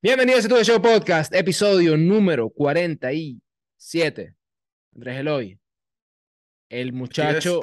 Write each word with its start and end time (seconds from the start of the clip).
Bienvenidos 0.00 0.44
a 0.44 0.48
Tu 0.48 0.62
Show 0.62 0.80
Podcast, 0.80 1.34
episodio 1.34 1.96
número 1.96 2.50
47. 2.50 4.36
Andrés 4.94 5.18
Eloy, 5.18 5.58
el 6.68 6.92
muchacho 6.92 7.60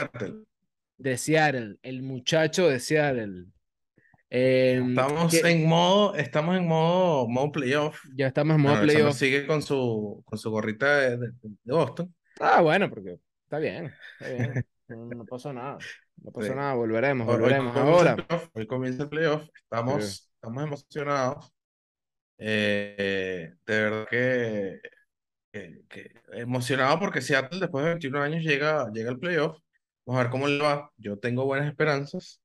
de 0.97 1.17
Seattle, 1.17 1.77
el 1.81 2.01
muchacho 2.01 2.67
de 2.67 2.81
Seattle. 2.81 3.45
Em, 4.29 4.89
estamos 4.89 5.33
en 5.33 5.65
modo, 5.65 6.15
estamos 6.15 6.57
en 6.57 6.67
modo, 6.67 7.25
modo 7.29 7.53
playoff. 7.53 8.01
Ya 8.17 8.27
estamos 8.27 8.57
en 8.57 8.63
modo 8.63 8.81
playoff. 8.81 9.15
Sigue 9.15 9.47
con 9.47 9.61
su, 9.61 10.21
con 10.25 10.37
su 10.37 10.51
gorrita 10.51 11.11
de, 11.11 11.31
Boston. 11.63 12.13
Ah, 12.41 12.59
bueno, 12.59 12.89
porque 12.89 13.17
está 13.45 13.59
bien, 13.59 13.93
No, 14.89 15.25
pasó 15.25 15.53
nada. 15.53 15.77
No 16.17 16.31
pasó 16.33 16.53
nada, 16.53 16.73
volveremos, 16.73 17.25
volveremos. 17.25 17.77
Ahora. 17.77 18.17
hoy 18.51 18.67
comienza 18.67 19.03
el 19.03 19.09
playoff. 19.09 19.47
Estamos, 19.55 20.29
estamos 20.35 20.63
emocionados. 20.63 21.54
Eh, 22.37 23.53
de 23.65 23.81
verdad 23.81 24.07
que, 24.09 24.79
que, 25.51 26.11
emocionado 26.33 26.99
porque 26.99 27.21
Seattle 27.21 27.59
después 27.59 27.83
de 27.85 27.91
21 27.91 28.21
años 28.21 28.43
llega, 28.43 28.89
llega 28.93 29.11
al 29.11 29.19
playoff. 29.19 29.57
Vamos 30.05 30.19
a 30.19 30.23
ver 30.23 30.31
cómo 30.31 30.47
le 30.47 30.59
va. 30.61 30.91
Yo 30.97 31.17
tengo 31.17 31.45
buenas 31.45 31.67
esperanzas. 31.67 32.41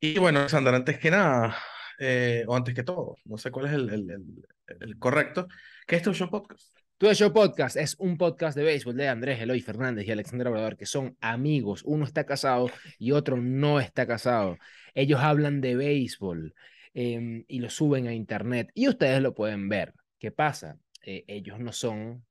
Y 0.00 0.18
bueno, 0.18 0.48
Sandra, 0.48 0.76
antes 0.76 0.98
que 0.98 1.10
nada, 1.10 1.56
eh, 1.98 2.44
o 2.46 2.56
antes 2.56 2.74
que 2.74 2.82
todo, 2.84 3.16
no 3.24 3.38
sé 3.38 3.50
cuál 3.50 3.66
es 3.66 3.72
el, 3.72 3.90
el, 3.90 4.46
el, 4.80 4.98
correcto, 4.98 5.48
¿qué 5.86 5.96
es 5.96 6.02
tu 6.02 6.12
show 6.12 6.30
podcast? 6.30 6.74
Tu 6.96 7.12
Show 7.12 7.32
Podcast 7.32 7.76
es 7.76 7.96
un 7.98 8.16
podcast 8.16 8.56
de 8.56 8.62
béisbol 8.62 8.96
de 8.96 9.08
Andrés 9.08 9.40
Eloy 9.40 9.60
Fernández 9.60 10.06
y 10.06 10.12
Alexandra 10.12 10.48
Obrador, 10.48 10.76
que 10.76 10.86
son 10.86 11.16
amigos. 11.20 11.82
Uno 11.84 12.04
está 12.04 12.24
casado 12.24 12.70
y 12.98 13.10
otro 13.10 13.36
no 13.36 13.80
está 13.80 14.06
casado. 14.06 14.58
Ellos 14.94 15.20
hablan 15.20 15.60
de 15.60 15.74
béisbol 15.74 16.54
em, 16.94 17.44
y 17.48 17.58
lo 17.58 17.68
suben 17.68 18.06
a 18.06 18.14
internet 18.14 18.70
y 18.74 18.88
ustedes 18.88 19.20
lo 19.20 19.34
pueden 19.34 19.68
ver. 19.68 19.94
¿Qué 20.18 20.30
pasa? 20.30 20.78
Eh, 21.04 21.24
ellos 21.28 21.60
no 21.60 21.72
son 21.72 22.24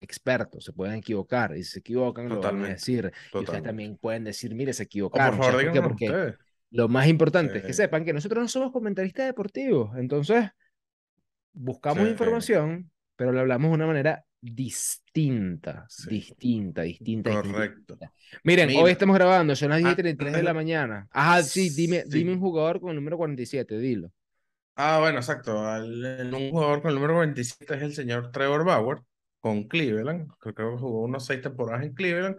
expertos, 0.00 0.64
se 0.64 0.72
pueden 0.72 0.96
equivocar 0.96 1.56
y 1.56 1.62
si 1.62 1.72
se 1.72 1.78
equivocan 1.80 2.28
lo 2.28 2.40
van 2.40 2.64
a 2.64 2.68
decir. 2.68 3.12
Y 3.32 3.38
ustedes 3.38 3.62
también 3.62 3.96
pueden 3.96 4.24
decir, 4.24 4.54
mire, 4.54 4.72
se 4.72 4.84
equivocaron. 4.84 5.38
por 5.38 5.52
favor, 5.52 5.82
porque 5.82 6.34
lo 6.70 6.88
más 6.88 7.06
importante 7.06 7.58
es 7.58 7.64
que 7.64 7.72
sepan 7.72 8.04
que 8.04 8.12
nosotros 8.12 8.42
no 8.42 8.48
somos 8.48 8.72
comentaristas 8.72 9.26
deportivos, 9.26 9.96
entonces 9.96 10.50
buscamos 11.52 12.08
información, 12.08 12.90
pero 13.16 13.32
lo 13.32 13.40
hablamos 13.40 13.70
de 13.70 13.74
una 13.74 13.86
manera 13.86 14.24
distinta, 14.42 15.86
distinta, 16.08 16.82
distinta. 16.82 17.30
Correcto. 17.30 17.96
Miren, 18.42 18.76
hoy 18.76 18.90
estamos 18.90 19.14
grabando, 19.14 19.54
son 19.54 19.70
las 19.70 19.78
10 19.78 19.92
y 19.92 19.96
33 19.96 20.32
de 20.32 20.42
la 20.42 20.52
mañana. 20.52 21.08
Ajá, 21.12 21.42
sí, 21.44 21.70
dime, 21.70 22.02
dime 22.06 22.32
un 22.32 22.40
jugador 22.40 22.80
con 22.80 22.90
el 22.90 22.96
número 22.96 23.16
47, 23.16 23.78
dilo. 23.78 24.10
Ah, 24.74 24.98
bueno, 25.00 25.18
exacto. 25.18 25.54
un 25.60 26.50
jugador 26.50 26.82
con 26.82 26.88
el 26.90 26.96
número 26.96 27.14
47 27.14 27.74
es 27.76 27.82
el 27.82 27.94
señor 27.94 28.32
Trevor 28.32 28.64
Bauer 28.64 28.98
con 29.40 29.64
Cleveland. 29.68 30.28
Creo 30.40 30.54
que 30.54 30.62
jugó 30.62 31.02
unos 31.02 31.24
seis 31.24 31.40
temporadas 31.40 31.84
en 31.84 31.94
Cleveland. 31.94 32.36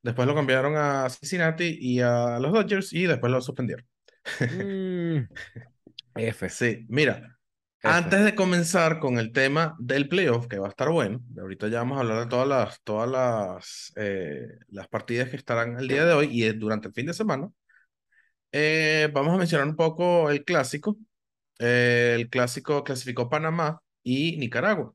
Después 0.00 0.28
lo 0.28 0.34
cambiaron 0.34 0.76
a 0.76 1.08
Cincinnati 1.08 1.76
y 1.80 2.00
a 2.00 2.38
los 2.38 2.52
Dodgers 2.52 2.92
y 2.92 3.04
después 3.06 3.32
lo 3.32 3.40
suspendieron. 3.40 3.84
Mm, 4.40 5.28
F. 6.14 6.48
Sí, 6.50 6.84
mira, 6.88 7.31
antes 7.82 8.24
de 8.24 8.34
comenzar 8.34 8.98
con 8.98 9.18
el 9.18 9.32
tema 9.32 9.76
del 9.78 10.08
playoff, 10.08 10.46
que 10.46 10.58
va 10.58 10.66
a 10.66 10.70
estar 10.70 10.90
bueno, 10.90 11.20
ahorita 11.38 11.68
ya 11.68 11.78
vamos 11.78 11.98
a 11.98 12.00
hablar 12.00 12.20
de 12.20 12.26
todas 12.26 12.48
las, 12.48 12.80
todas 12.82 13.10
las, 13.10 13.92
eh, 13.96 14.58
las 14.68 14.88
partidas 14.88 15.28
que 15.30 15.36
estarán 15.36 15.78
el 15.78 15.88
día 15.88 16.04
de 16.04 16.12
hoy 16.12 16.28
y 16.30 16.48
durante 16.52 16.88
el 16.88 16.94
fin 16.94 17.06
de 17.06 17.14
semana. 17.14 17.50
Eh, 18.52 19.10
vamos 19.12 19.34
a 19.34 19.38
mencionar 19.38 19.66
un 19.66 19.76
poco 19.76 20.30
el 20.30 20.44
clásico. 20.44 20.96
Eh, 21.58 22.14
el 22.16 22.28
clásico 22.28 22.84
clasificó 22.84 23.28
Panamá 23.28 23.82
y 24.02 24.36
Nicaragua. 24.38 24.94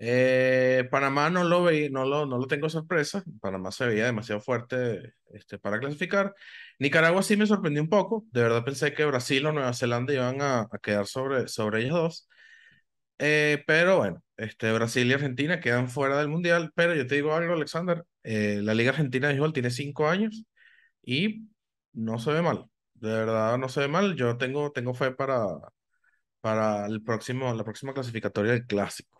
Eh, 0.00 0.86
Panamá 0.90 1.28
no 1.28 1.42
lo, 1.44 1.64
veía, 1.64 1.88
no, 1.90 2.04
lo, 2.04 2.26
no 2.26 2.38
lo 2.38 2.46
tengo 2.46 2.68
sorpresa. 2.68 3.22
Panamá 3.40 3.72
se 3.72 3.86
veía 3.86 4.06
demasiado 4.06 4.40
fuerte 4.40 5.14
este, 5.32 5.58
para 5.58 5.80
clasificar. 5.80 6.34
Nicaragua 6.78 7.22
sí 7.22 7.36
me 7.36 7.46
sorprendió 7.46 7.82
un 7.82 7.88
poco. 7.88 8.24
De 8.30 8.42
verdad 8.42 8.64
pensé 8.64 8.94
que 8.94 9.04
Brasil 9.04 9.44
o 9.46 9.52
Nueva 9.52 9.72
Zelanda 9.74 10.12
iban 10.12 10.40
a, 10.42 10.68
quedar 10.82 11.06
sobre, 11.06 11.48
sobre 11.48 11.82
ellos 11.82 11.94
dos. 11.94 12.28
Eh, 13.18 13.64
pero 13.66 13.98
bueno, 13.98 14.22
este, 14.36 14.72
Brasil 14.72 15.08
y 15.08 15.12
Argentina 15.12 15.60
quedan 15.60 15.88
fuera 15.88 16.18
del 16.18 16.28
Mundial. 16.28 16.72
Pero 16.74 16.94
yo 16.94 17.06
te 17.06 17.16
digo 17.16 17.34
algo, 17.34 17.54
Alexander. 17.54 18.04
Eh, 18.22 18.60
la 18.62 18.74
Liga 18.74 18.90
Argentina 18.90 19.28
de 19.28 19.34
Béisbol 19.34 19.52
tiene 19.52 19.70
cinco 19.70 20.08
años 20.08 20.44
y 21.02 21.48
no 21.92 22.18
se 22.18 22.32
ve 22.32 22.42
mal. 22.42 22.66
De 22.94 23.10
verdad 23.10 23.58
no 23.58 23.68
se 23.68 23.80
ve 23.80 23.88
mal. 23.88 24.16
Yo 24.16 24.36
tengo, 24.38 24.72
tengo 24.72 24.94
fe 24.94 25.12
para, 25.12 25.46
para 26.40 26.86
el 26.86 27.02
próximo, 27.02 27.52
la 27.54 27.64
próxima 27.64 27.94
clasificatoria 27.94 28.52
del 28.52 28.66
Clásico. 28.66 29.17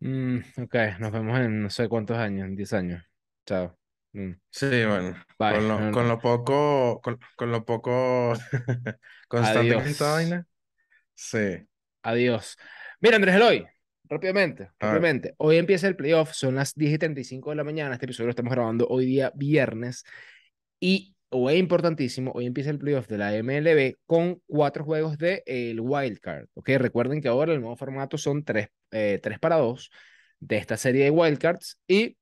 Mm, 0.00 0.38
ok, 0.58 0.74
nos 0.98 1.12
vemos 1.12 1.38
en 1.40 1.62
no 1.62 1.70
sé 1.70 1.88
cuántos 1.88 2.18
años, 2.18 2.46
en 2.46 2.56
10 2.56 2.72
años. 2.74 3.04
Chao. 3.46 3.76
Mm. 4.12 4.32
Sí, 4.50 4.84
bueno, 4.84 5.14
con 5.36 5.68
lo, 5.68 5.92
con 5.92 6.08
lo 6.08 6.18
poco, 6.18 7.00
con, 7.02 7.50
lo 7.50 7.64
poco 7.64 8.34
constante 9.28 9.76
que 9.82 9.90
esta 9.90 10.12
vaina. 10.12 10.46
Sí. 11.14 11.66
Adiós. 12.02 12.56
Mira, 13.00 13.16
Andrés 13.16 13.34
Eloy, 13.34 13.66
rápidamente, 14.04 14.70
rápidamente. 14.78 15.34
Hoy 15.38 15.56
empieza 15.56 15.88
el 15.88 15.96
playoff, 15.96 16.32
son 16.32 16.54
las 16.54 16.74
10 16.74 16.94
y 16.94 16.98
35 16.98 17.50
de 17.50 17.56
la 17.56 17.64
mañana. 17.64 17.94
Este 17.94 18.06
episodio 18.06 18.26
lo 18.26 18.30
estamos 18.30 18.52
grabando 18.52 18.86
hoy 18.88 19.06
día 19.06 19.32
viernes. 19.34 20.04
Y 20.78 21.15
o 21.30 21.50
es 21.50 21.58
importantísimo, 21.58 22.32
hoy 22.34 22.46
empieza 22.46 22.70
el 22.70 22.78
playoff 22.78 23.08
de 23.08 23.18
la 23.18 23.34
MLB 23.34 23.96
con 24.06 24.40
cuatro 24.46 24.84
juegos 24.84 25.18
de 25.18 25.42
el 25.46 25.80
wild 25.80 26.18
card. 26.20 26.46
¿ok? 26.54 26.70
Recuerden 26.78 27.20
que 27.20 27.28
ahora 27.28 27.52
el 27.52 27.60
nuevo 27.60 27.76
formato 27.76 28.16
son 28.18 28.44
tres, 28.44 28.68
eh, 28.90 29.18
tres 29.22 29.38
para 29.38 29.56
dos 29.56 29.90
de 30.38 30.56
esta 30.58 30.76
serie 30.76 31.04
de 31.04 31.10
wildcards 31.10 31.78
y 31.88 32.16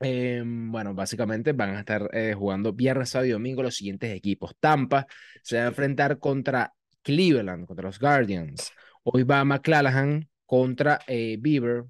em, 0.00 0.70
bueno, 0.72 0.94
básicamente 0.94 1.52
van 1.52 1.76
a 1.76 1.80
estar 1.80 2.08
eh, 2.12 2.34
jugando 2.34 2.72
viernes, 2.72 3.10
sábado 3.10 3.26
y 3.28 3.32
domingo 3.32 3.62
los 3.62 3.76
siguientes 3.76 4.14
equipos. 4.14 4.54
Tampa 4.60 5.06
se 5.42 5.58
va 5.58 5.64
a 5.64 5.68
enfrentar 5.68 6.18
contra 6.18 6.72
Cleveland, 7.02 7.66
contra 7.66 7.86
los 7.86 7.98
Guardians. 7.98 8.70
Hoy 9.02 9.24
va 9.24 9.44
McClanahan 9.44 10.28
contra 10.46 11.00
eh, 11.06 11.36
Beaver. 11.38 11.84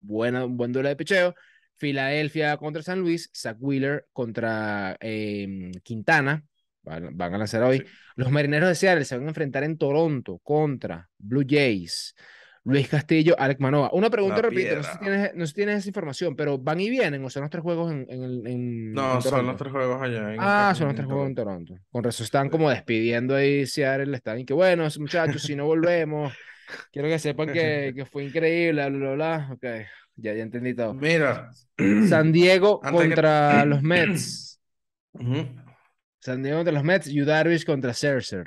Buena, 0.00 0.44
buen 0.44 0.72
duelo 0.72 0.88
de 0.88 0.96
picheo. 0.96 1.34
Filadelfia 1.80 2.58
contra 2.58 2.82
San 2.82 3.00
Luis, 3.00 3.30
Zach 3.34 3.56
Wheeler 3.58 4.06
contra 4.12 4.96
em, 5.00 5.72
Quintana, 5.82 6.44
van, 6.82 7.34
a 7.34 7.38
lanzar 7.38 7.62
hoy. 7.62 7.84
Los 8.16 8.30
Marineros 8.30 8.68
de 8.68 8.74
Seattle 8.74 9.06
se 9.06 9.16
van 9.16 9.24
a 9.24 9.30
enfrentar 9.30 9.64
en 9.64 9.78
Toronto 9.78 10.38
contra 10.44 11.08
Blue 11.18 11.44
Jays. 11.48 12.14
Luis 12.64 12.88
Castillo, 12.88 13.34
Alex 13.38 13.58
Manoa. 13.58 13.88
Una 13.94 14.10
pregunta, 14.10 14.42
repito, 14.42 14.76
no 14.76 14.82
sé, 14.82 14.92
si 14.92 14.98
tienes, 14.98 15.34
no 15.34 15.46
sé 15.46 15.48
si 15.48 15.54
tienes 15.54 15.78
esa 15.78 15.88
información, 15.88 16.36
pero 16.36 16.58
¿van 16.58 16.78
y 16.78 16.90
vienen 16.90 17.24
o 17.24 17.30
son 17.30 17.40
los 17.40 17.50
tres 17.50 17.62
juegos 17.62 17.90
en, 17.90 18.06
en, 18.10 18.92
No, 18.92 19.18
son 19.22 19.46
los 19.46 19.56
tres 19.56 19.72
juegos 19.72 20.02
allá. 20.02 20.36
ah, 20.38 20.74
son 20.76 20.88
los 20.88 20.96
tres 20.96 21.06
juegos 21.06 21.28
en 21.28 21.34
Toronto. 21.34 21.74
Con 21.90 22.06
eso 22.06 22.22
están 22.22 22.50
como 22.50 22.68
despidiendo 22.68 23.34
ahí 23.34 23.64
Seattle, 23.64 24.14
están 24.14 24.40
y 24.40 24.44
que 24.44 24.52
bueno, 24.52 24.86
muchachos, 24.98 25.42
si 25.42 25.56
no 25.56 25.64
volvemos, 25.64 26.34
quiero 26.92 27.08
que 27.08 27.18
sepan 27.18 27.50
que, 27.50 27.94
que 27.96 28.04
fue 28.04 28.24
increíble, 28.24 28.90
bla, 28.90 28.98
bla, 28.98 29.14
bla. 29.14 29.48
Ok. 29.52 29.64
Ya, 30.20 30.34
ya 30.34 30.42
entendí 30.42 30.74
todo. 30.74 30.94
Mira. 30.94 31.50
San 32.08 32.32
Diego 32.32 32.80
contra 32.92 33.64
los 33.66 33.82
Mets. 33.82 34.60
San 36.18 36.42
Diego 36.42 36.58
contra 36.58 36.72
los 36.74 36.84
Mets. 36.84 37.08
y 37.08 37.20
Darvish 37.20 37.64
contra 37.64 37.92
Scherzer. 37.92 38.46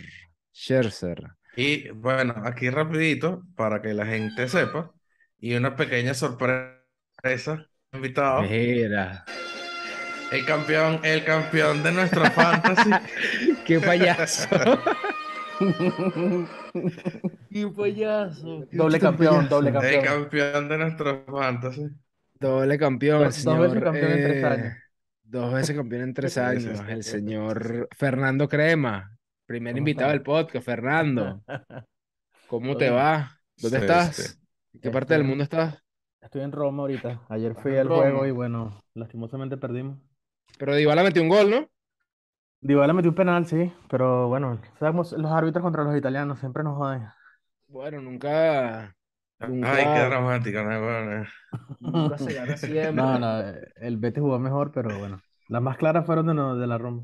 Scherzer. 0.54 1.24
Y 1.56 1.90
bueno, 1.90 2.34
aquí 2.46 2.70
rapidito, 2.70 3.44
para 3.56 3.82
que 3.82 3.94
la 3.94 4.06
gente 4.06 4.48
sepa, 4.48 4.92
y 5.38 5.56
una 5.56 5.76
pequeña 5.76 6.14
sorpresa, 6.14 7.68
invitado. 7.92 8.44
Mira. 8.44 9.26
El 10.32 10.46
campeón, 10.46 11.00
el 11.04 11.24
campeón 11.24 11.84
de 11.84 11.92
nuestra 11.92 12.32
fantasy. 12.32 12.90
¡Qué 13.66 13.80
payaso! 13.80 14.48
¡Qué 17.50 17.68
payaso! 17.68 18.66
Doble 18.72 19.00
campeón, 19.00 19.48
doble 19.50 19.72
campeón. 19.72 19.94
El 19.94 20.04
campeón 20.04 20.70
de 20.70 20.78
nuestro 20.78 21.26
fantasy. 21.26 21.90
Doble 22.40 22.78
campeón, 22.78 23.24
dos, 23.24 23.36
señor. 23.36 23.60
Dos 23.60 23.72
veces 23.72 23.84
campeón 23.84 24.12
en 24.12 24.24
tres 24.24 24.44
eh, 24.44 24.46
años. 24.46 24.74
Dos 25.24 25.54
veces 25.54 25.76
campeón 25.76 26.02
en 26.02 26.14
tres 26.14 26.38
años. 26.40 26.80
El 26.88 27.04
señor 27.04 27.88
Fernando 27.96 28.48
Crema. 28.48 29.18
Primer 29.46 29.78
invitado 29.78 30.12
al 30.12 30.24
podcast, 30.24 30.66
Fernando. 30.66 31.44
¿Cómo 32.48 32.78
te 32.78 32.90
va? 32.90 33.40
¿Dónde 33.58 33.78
estás? 33.80 34.40
¿En 34.74 34.82
qué 34.82 34.90
parte 34.90 35.14
del 35.14 35.24
mundo 35.24 35.44
estás? 35.44 35.84
Estoy 36.22 36.42
en 36.42 36.52
Roma 36.52 36.84
ahorita. 36.84 37.22
Ayer 37.30 37.54
fui 37.56 37.76
al 37.76 37.88
juego 37.88 38.26
y 38.26 38.32
bueno, 38.32 38.82
lastimosamente 38.94 39.58
perdimos. 39.58 40.00
Pero 40.58 40.76
Dybala 40.76 41.04
metió 41.04 41.22
un 41.22 41.30
gol, 41.30 41.50
¿no? 41.50 41.70
Dybala 42.64 42.94
metió 42.94 43.12
un 43.12 43.16
penal, 43.16 43.46
sí, 43.46 43.74
pero 43.90 44.30
bueno, 44.30 44.60
sabemos, 44.80 45.12
los 45.12 45.32
árbitros 45.32 45.62
contra 45.62 45.84
los 45.84 45.98
italianos 45.98 46.40
siempre 46.40 46.64
nos 46.64 46.78
joden. 46.78 47.04
Bueno, 47.68 48.02
nunca, 48.02 48.96
nunca, 49.40 49.76
Ay, 49.76 49.84
qué 49.84 50.06
dramática, 50.08 50.64
no, 50.64 51.26
nunca 51.82 52.18
se 52.18 52.34
gana 52.34 52.56
siempre. 52.56 52.94
No, 52.94 53.20
no, 53.20 53.44
el 53.76 53.98
Betis 53.98 54.22
jugó 54.22 54.40
mejor, 54.40 54.72
pero 54.72 54.98
bueno, 54.98 55.22
las 55.50 55.62
más 55.62 55.76
claras 55.76 56.06
fueron 56.06 56.28
de, 56.28 56.62
de 56.62 56.68
la 56.68 56.78
Roma. 56.78 57.04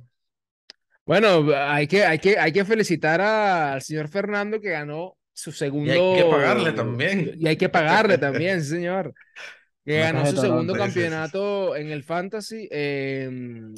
Bueno, 1.05 1.45
hay 1.55 1.87
que, 1.87 2.05
hay 2.05 2.19
que, 2.19 2.37
hay 2.37 2.51
que 2.51 2.63
felicitar 2.63 3.19
al 3.19 3.81
señor 3.81 4.07
Fernando 4.07 4.61
que 4.61 4.69
ganó 4.69 5.17
su 5.33 5.51
segundo. 5.51 5.91
Y 5.91 5.97
hay 5.97 6.23
que 6.23 6.29
pagarle 6.29 6.71
también. 6.71 7.31
Y 7.37 7.47
hay 7.47 7.57
que 7.57 7.67
pagarle 7.67 8.17
también, 8.17 8.63
señor. 8.63 9.13
Que 9.83 9.99
ganó 9.99 10.25
su 10.25 10.37
segundo 10.37 10.73
campeonato 10.73 11.75
en 11.75 11.89
el 11.89 12.03
Fantasy. 12.03 12.67
Em, 12.69 13.73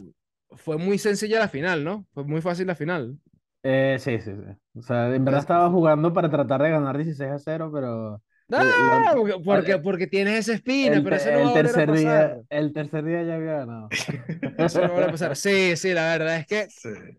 fue 0.55 0.77
muy 0.77 0.97
sencilla 0.97 1.39
la 1.39 1.47
final, 1.47 1.83
¿no? 1.83 2.05
Fue 2.13 2.23
muy 2.23 2.41
fácil 2.41 2.67
la 2.67 2.75
final. 2.75 3.17
Eh, 3.63 3.97
sí, 3.99 4.19
sí, 4.19 4.31
sí. 4.31 4.79
O 4.79 4.81
sea, 4.81 5.13
en 5.13 5.23
verdad 5.23 5.41
estaba 5.41 5.69
jugando 5.69 6.13
para 6.13 6.29
tratar 6.29 6.61
de 6.63 6.71
ganar 6.71 6.97
16 6.97 7.31
a 7.31 7.39
0, 7.39 7.71
pero 7.73 8.21
Ah, 8.53 9.13
porque, 9.43 9.77
porque 9.77 10.07
tienes 10.07 10.39
esa 10.39 10.53
espina, 10.53 10.97
el, 10.97 11.03
pero 11.03 11.15
eso 11.15 11.31
no 11.31 11.39
va 11.39 11.47
el 11.47 11.53
tercer 11.53 11.91
día, 11.91 12.37
el 12.49 12.73
tercer 12.73 13.05
día 13.05 13.23
ya 13.23 13.35
había 13.35 13.53
ganado. 13.53 13.87
Eso 14.57 14.85
no 14.85 14.93
va 14.93 15.05
a 15.05 15.11
pasar. 15.11 15.35
Sí, 15.35 15.75
sí, 15.77 15.93
la 15.93 16.17
verdad 16.17 16.37
es 16.37 16.45
que 16.47 16.67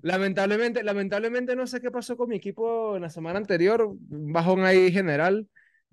lamentablemente, 0.02 0.82
lamentablemente 0.82 1.56
no 1.56 1.66
sé 1.66 1.80
qué 1.80 1.90
pasó 1.90 2.16
con 2.16 2.28
mi 2.28 2.36
equipo 2.36 2.96
en 2.96 3.02
la 3.02 3.08
semana 3.08 3.38
anterior, 3.38 3.88
bajón 3.98 4.64
ahí 4.64 4.92
general, 4.92 5.48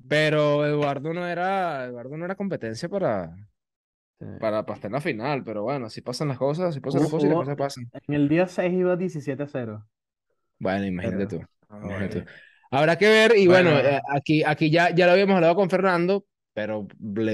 pero 0.07 0.65
Eduardo 0.65 1.13
no 1.13 1.25
era, 1.25 1.85
Eduardo 1.85 2.17
no 2.17 2.25
era 2.25 2.35
competencia 2.35 2.89
para, 2.89 3.33
para, 4.39 4.65
para 4.65 4.75
estar 4.75 4.89
en 4.89 4.93
la 4.93 5.01
final, 5.01 5.43
pero 5.43 5.63
bueno, 5.63 5.85
así 5.85 6.01
pasan 6.01 6.27
las 6.27 6.37
cosas, 6.37 6.69
así 6.69 6.79
pasan 6.79 7.01
las 7.01 7.11
cosas 7.11 7.25
y 7.25 7.29
las 7.29 7.37
cosas 7.37 7.55
pasan. 7.55 7.89
En 8.07 8.13
el 8.15 8.27
día 8.27 8.47
6 8.47 8.73
iba 8.73 8.95
17 8.95 9.41
a 9.41 9.47
0. 9.47 9.85
Bueno, 10.59 10.85
imagínate 10.85 11.27
tú. 11.27 11.41
Ah, 11.69 11.79
imagínate 11.83 12.21
tú. 12.21 12.29
Habrá 12.71 12.97
que 12.97 13.07
ver, 13.07 13.37
y 13.37 13.47
bueno, 13.47 13.71
eh, 13.79 14.01
aquí, 14.13 14.43
aquí 14.43 14.69
ya, 14.69 14.93
ya 14.93 15.05
lo 15.05 15.13
habíamos 15.13 15.35
hablado 15.35 15.55
con 15.55 15.69
Fernando, 15.69 16.25
pero 16.53 16.87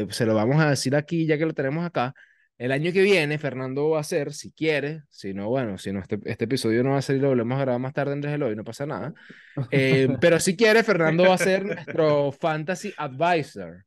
se 0.09 0.25
lo 0.25 0.35
vamos 0.35 0.61
a 0.61 0.69
decir 0.69 0.95
aquí 0.95 1.25
ya 1.25 1.37
que 1.37 1.45
lo 1.45 1.53
tenemos 1.53 1.85
acá. 1.85 2.13
El 2.57 2.71
año 2.71 2.93
que 2.93 3.01
viene, 3.01 3.37
Fernando 3.37 3.89
va 3.89 3.99
a 3.99 4.03
ser, 4.03 4.31
si 4.31 4.51
quiere, 4.51 5.01
si 5.09 5.33
no, 5.33 5.49
bueno, 5.49 5.77
si 5.77 5.91
no, 5.91 5.99
este, 5.99 6.19
este 6.23 6.45
episodio 6.45 6.83
no 6.83 6.91
va 6.91 6.99
a 6.99 7.01
salir, 7.01 7.21
lo 7.21 7.29
volvemos 7.29 7.57
a 7.57 7.61
grabar 7.61 7.81
más 7.81 7.93
tarde 7.93 8.13
en 8.13 8.43
Hoy, 8.43 8.55
no 8.55 8.63
pasa 8.63 8.85
nada. 8.85 9.13
Eh, 9.71 10.09
pero 10.21 10.39
si 10.39 10.55
quiere, 10.55 10.83
Fernando 10.83 11.23
va 11.23 11.35
a 11.35 11.37
ser 11.37 11.65
nuestro 11.65 12.31
Fantasy 12.31 12.93
Advisor. 12.97 13.85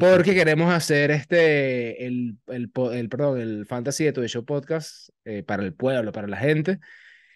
Porque 0.00 0.34
queremos 0.34 0.72
hacer 0.72 1.10
este, 1.10 2.06
el, 2.06 2.36
el, 2.48 2.70
el, 2.92 3.08
perdón, 3.08 3.40
el 3.40 3.66
Fantasy 3.66 4.04
de 4.04 4.12
Tu 4.12 4.26
Show 4.26 4.44
Podcast 4.44 5.10
eh, 5.24 5.42
para 5.42 5.62
el 5.62 5.74
pueblo, 5.74 6.12
para 6.12 6.26
la 6.26 6.36
gente. 6.36 6.80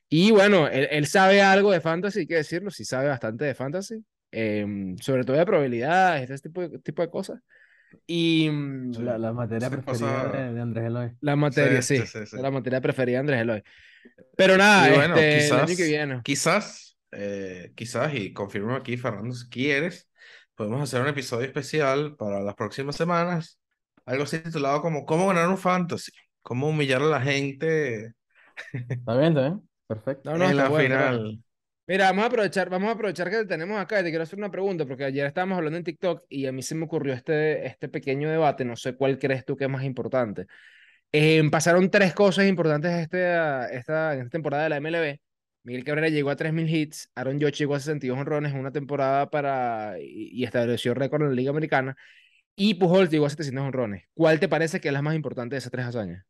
Y 0.09 0.33
bueno, 0.33 0.67
él, 0.67 1.07
sabe 1.07 1.41
algo 1.41 1.71
de 1.71 1.81
fantasy, 1.81 2.21
hay 2.21 2.27
que 2.27 2.35
decirlo, 2.35 2.73
sí 2.73 2.85
sabe 2.85 3.07
bastante 3.07 3.45
de 3.45 3.55
fantasy, 3.55 4.05
em, 4.33 4.97
sobre 4.99 5.23
todo 5.23 5.37
de 5.37 5.47
probabilidades, 5.47 6.29
este 6.29 6.49
tipo 6.49 6.63
de, 6.63 6.81
tipo 6.81 7.01
de 7.03 7.11
cosas. 7.11 7.41
Y 8.09 8.51
mm, 8.51 9.05
la, 9.05 9.19
la 9.19 9.33
materia 9.33 9.71
preferida 9.71 10.53
de, 10.53 10.61
Andrés 10.61 10.87
Eloy. 10.87 11.13
La 11.21 11.37
materia, 11.37 11.81
sí, 11.81 12.03
la 12.33 12.51
materia 12.51 12.81
preferida 12.81 13.19
de 13.19 13.21
Andrés 13.21 13.41
Eloy. 13.43 13.63
Pero 14.37 14.57
nada, 14.57 14.93
bueno, 14.93 15.15
este, 15.15 15.39
quizás, 15.39 15.53
el 15.53 15.69
año 15.69 15.77
que 15.77 15.87
viene. 15.87 16.21
Quizás, 16.25 16.99
eh, 17.13 17.73
quizás, 17.77 18.13
y 18.13 18.33
confirmo 18.33 18.75
aquí, 18.75 18.97
Fernando, 18.97 19.33
si 19.33 19.49
quieres, 19.49 20.10
podemos 20.61 20.83
hacer 20.83 21.01
un 21.01 21.09
episodio 21.09 21.47
especial 21.47 22.17
para 22.17 22.43
las 22.43 22.55
próximas 22.55 22.95
semanas, 22.95 23.59
algo 24.05 24.25
así 24.25 24.41
titulado 24.41 24.83
como 24.83 25.07
¿Cómo 25.07 25.27
ganar 25.29 25.49
un 25.49 25.57
fantasy? 25.57 26.13
¿Cómo 26.43 26.69
humillar 26.69 27.01
a 27.01 27.07
la 27.07 27.21
gente? 27.23 28.13
Está 28.91 29.17
bien, 29.17 29.29
está 29.29 29.41
bien. 29.41 29.69
Perfecto. 29.87 30.31
en 30.35 30.57
la 30.59 30.71
final. 30.71 31.43
Mira, 31.87 32.11
vamos 32.11 32.25
a 32.25 32.27
aprovechar, 32.27 32.69
vamos 32.69 32.91
a 32.91 32.93
aprovechar 32.93 33.31
que 33.31 33.37
te 33.37 33.47
tenemos 33.47 33.81
acá 33.81 34.01
y 34.01 34.03
te 34.03 34.11
quiero 34.11 34.25
hacer 34.25 34.39
una 34.39 34.51
pregunta, 34.51 34.85
porque 34.85 35.05
ayer 35.05 35.25
estábamos 35.25 35.57
hablando 35.57 35.79
en 35.79 35.85
TikTok 35.85 36.25
y 36.29 36.45
a 36.45 36.53
mí 36.53 36.61
se 36.61 36.75
me 36.75 36.85
ocurrió 36.85 37.15
este, 37.15 37.67
este 37.67 37.89
pequeño 37.89 38.29
debate, 38.29 38.63
no 38.67 38.77
sé 38.77 38.95
cuál 38.95 39.19
crees 39.19 39.47
tú 39.47 39.57
que 39.57 39.65
es 39.65 39.71
más 39.71 39.85
importante. 39.85 40.47
Em, 41.11 41.51
pasaron 41.51 41.91
tres 41.91 42.13
cosas 42.13 42.47
importantes 42.47 42.93
este, 42.93 43.19
esta, 43.75 44.13
en 44.13 44.19
esta 44.19 44.31
temporada 44.31 44.65
de 44.65 44.69
la 44.69 44.77
MLB. 44.79 45.21
Miguel 45.63 45.85
Cabrera 45.85 46.09
llegó 46.09 46.31
a 46.31 46.37
3.000 46.37 46.69
hits, 46.69 47.11
Aaron 47.15 47.41
Judge 47.41 47.59
llegó 47.59 47.75
a 47.75 47.81
62 47.81 48.19
honrones 48.19 48.53
en 48.53 48.61
una 48.61 48.73
temporada 48.73 49.31
para, 49.31 49.97
y, 50.01 50.43
estableció 50.43 50.95
récord 50.95 51.23
en 51.23 51.29
la 51.29 51.35
Liga 51.35 51.51
Americana, 51.51 51.97
y 52.57 52.75
Pujols 52.75 53.11
llegó 53.11 53.27
a 53.27 53.31
700 53.31 53.65
honrones. 53.65 54.05
¿Cuál 54.15 54.41
te 54.41 54.49
parece 54.49 54.81
que 54.81 54.89
es 54.89 54.95
la 54.95 55.03
más 55.03 55.15
importante 55.15 55.55
de 55.55 55.59
esas 55.59 55.71
tres 55.71 55.87
hazañas? 55.87 56.25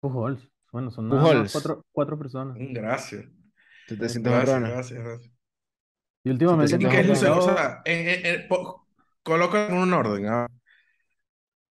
Pujols. 0.00 0.48
Bueno, 0.70 0.90
son 0.90 1.08
nada 1.08 1.46
cuatro, 1.50 1.84
cuatro 1.92 2.18
personas. 2.18 2.56
Mm, 2.58 2.72
gracias. 2.72 3.26
Gracias, 3.88 4.22
gracias, 4.22 4.92
gracias. 4.92 5.30
Y 6.24 6.30
últimamente. 6.30 6.78
¿Qué 6.78 7.00
es 7.00 7.22
O 7.24 7.42
sea, 7.42 7.80
en, 7.84 8.46
coloca 9.22 9.66
en 9.66 9.74
un 9.74 9.92
orden. 9.92 10.26
¿ah? 10.26 10.46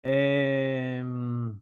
Em, 0.03 1.61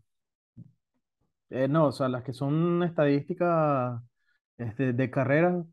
eh, 1.50 1.68
no, 1.68 1.86
o 1.86 1.92
sea, 1.92 2.08
las 2.08 2.22
que 2.22 2.32
son 2.32 2.82
estadísticas 2.82 4.02
este, 4.62 4.92
de 4.92 5.10
carreras, 5.10 5.64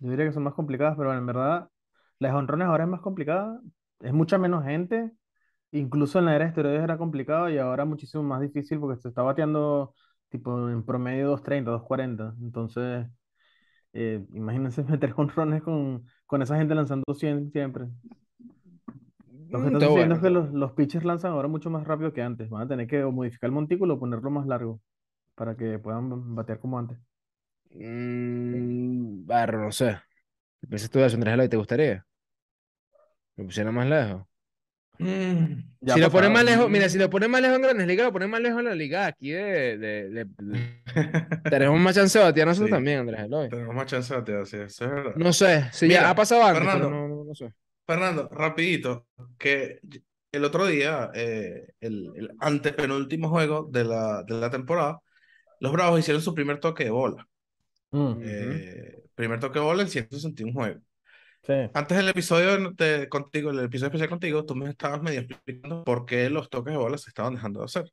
yo 0.00 0.10
diría 0.10 0.26
que 0.26 0.32
son 0.32 0.44
más 0.44 0.54
complicadas, 0.54 0.96
pero 0.96 1.14
en 1.14 1.26
verdad, 1.26 1.68
las 2.18 2.34
honrones 2.34 2.68
ahora 2.68 2.84
es 2.84 2.90
más 2.90 3.00
complicada, 3.00 3.60
es 4.00 4.12
mucha 4.12 4.38
menos 4.38 4.64
gente, 4.64 5.12
incluso 5.72 6.18
en 6.18 6.26
la 6.26 6.34
era 6.36 6.44
de 6.44 6.50
esteroides 6.50 6.82
era 6.82 6.98
complicado 6.98 7.48
y 7.50 7.58
ahora 7.58 7.84
muchísimo 7.84 8.22
más 8.22 8.40
difícil 8.40 8.78
porque 8.80 9.00
se 9.00 9.08
está 9.08 9.22
bateando 9.22 9.94
tipo 10.28 10.68
en 10.68 10.84
promedio 10.84 11.28
230, 11.28 11.70
240. 11.70 12.34
Entonces, 12.42 13.06
eh, 13.92 14.24
imagínense 14.32 14.82
meter 14.84 15.12
jonrones 15.12 15.62
con, 15.62 16.04
con 16.26 16.42
esa 16.42 16.56
gente 16.56 16.74
lanzando 16.74 17.14
100 17.14 17.50
siempre. 17.52 17.86
Lo 19.50 19.60
que 19.60 19.70
mm, 19.70 19.74
está 19.74 19.86
sucediendo 19.86 20.14
es 20.16 20.20
que 20.20 20.30
los, 20.30 20.52
los 20.52 20.72
pitchers 20.72 21.04
lanzan 21.04 21.32
ahora 21.32 21.48
mucho 21.48 21.70
más 21.70 21.86
rápido 21.86 22.12
que 22.12 22.22
antes. 22.22 22.50
Van 22.50 22.62
a 22.62 22.68
tener 22.68 22.86
que 22.86 23.04
modificar 23.04 23.48
el 23.48 23.54
montículo 23.54 23.94
o 23.94 24.00
ponerlo 24.00 24.30
más 24.30 24.46
largo 24.46 24.80
para 25.34 25.56
que 25.56 25.78
puedan 25.78 26.34
batear 26.34 26.58
como 26.58 26.78
antes. 26.78 26.98
Mm, 27.74 29.26
no 29.26 29.72
sé. 29.72 29.98
¿Piensas 30.68 30.90
tú 30.90 30.98
de 30.98 31.06
Andrés 31.06 31.46
y 31.46 31.48
te 31.48 31.56
gustaría? 31.56 32.06
¿Me 33.36 33.44
pusiera 33.44 33.70
más 33.72 33.86
lejos? 33.86 34.22
Mm, 34.98 35.60
si 35.92 36.00
lo 36.00 36.08
pones 36.08 36.30
más 36.30 36.44
lejos, 36.44 36.70
mira, 36.70 36.88
si 36.88 36.98
lo 36.98 37.10
pones 37.10 37.28
más 37.28 37.42
lejos 37.42 37.56
en 37.56 37.62
Grandes 37.62 37.86
Ligas, 37.88 38.06
lo 38.06 38.12
pones 38.12 38.28
más 38.28 38.40
lejos 38.40 38.60
en 38.60 38.66
la 38.66 38.74
liga 38.76 39.06
aquí 39.06 39.30
de, 39.30 39.76
de, 39.76 40.26
tenemos 41.50 41.80
más 41.80 41.96
chance 41.96 42.16
de 42.16 42.24
batear 42.24 42.46
nosotros 42.46 42.70
también, 42.70 43.00
Andrés 43.00 43.22
Eloy. 43.22 43.48
Tenemos 43.48 43.74
más 43.74 43.86
chance 43.86 44.14
de 44.14 44.20
batear, 44.20 44.46
sí, 44.46 44.56
eso 44.58 44.84
es 44.84 44.90
verdad. 44.90 45.16
No 45.16 45.32
sé, 45.32 45.68
si 45.72 45.88
ya 45.88 46.08
ha 46.08 46.14
pasado 46.14 46.44
antes, 46.44 46.62
Fernando, 46.62 46.90
no, 46.90 47.24
no, 47.24 47.34
sé. 47.34 47.52
Fernando, 47.84 48.28
rapidito, 48.30 49.08
que 49.36 49.80
el 50.30 50.44
otro 50.44 50.64
día, 50.66 51.10
eh, 51.12 51.72
el, 51.80 52.12
el, 52.14 52.30
antepenúltimo 52.38 53.28
juego 53.28 53.68
de 53.70 53.84
la, 53.84 54.22
de 54.22 54.34
la 54.34 54.50
temporada, 54.50 55.00
los 55.58 55.72
Bravos 55.72 55.98
hicieron 55.98 56.22
su 56.22 56.34
primer 56.34 56.60
toque 56.60 56.84
de 56.84 56.90
bola. 56.90 57.26
Mm. 57.94 58.20
Eh, 58.22 59.04
primer 59.14 59.38
toque 59.38 59.60
de 59.60 59.64
bola 59.64 59.82
en 59.82 59.88
161 59.88 60.52
juegos. 60.52 60.82
Antes 61.74 61.96
del 61.96 62.08
episodio 62.08 62.70
de, 62.72 63.08
contigo, 63.08 63.50
el 63.50 63.60
episodio 63.60 63.88
especial 63.88 64.08
contigo, 64.08 64.44
tú 64.44 64.56
me 64.56 64.68
estabas 64.68 65.00
medio 65.00 65.20
explicando 65.20 65.84
por 65.84 66.04
qué 66.04 66.28
los 66.28 66.50
toques 66.50 66.72
de 66.72 66.78
bola 66.78 66.98
se 66.98 67.10
estaban 67.10 67.34
dejando 67.34 67.60
de 67.60 67.66
hacer. 67.66 67.92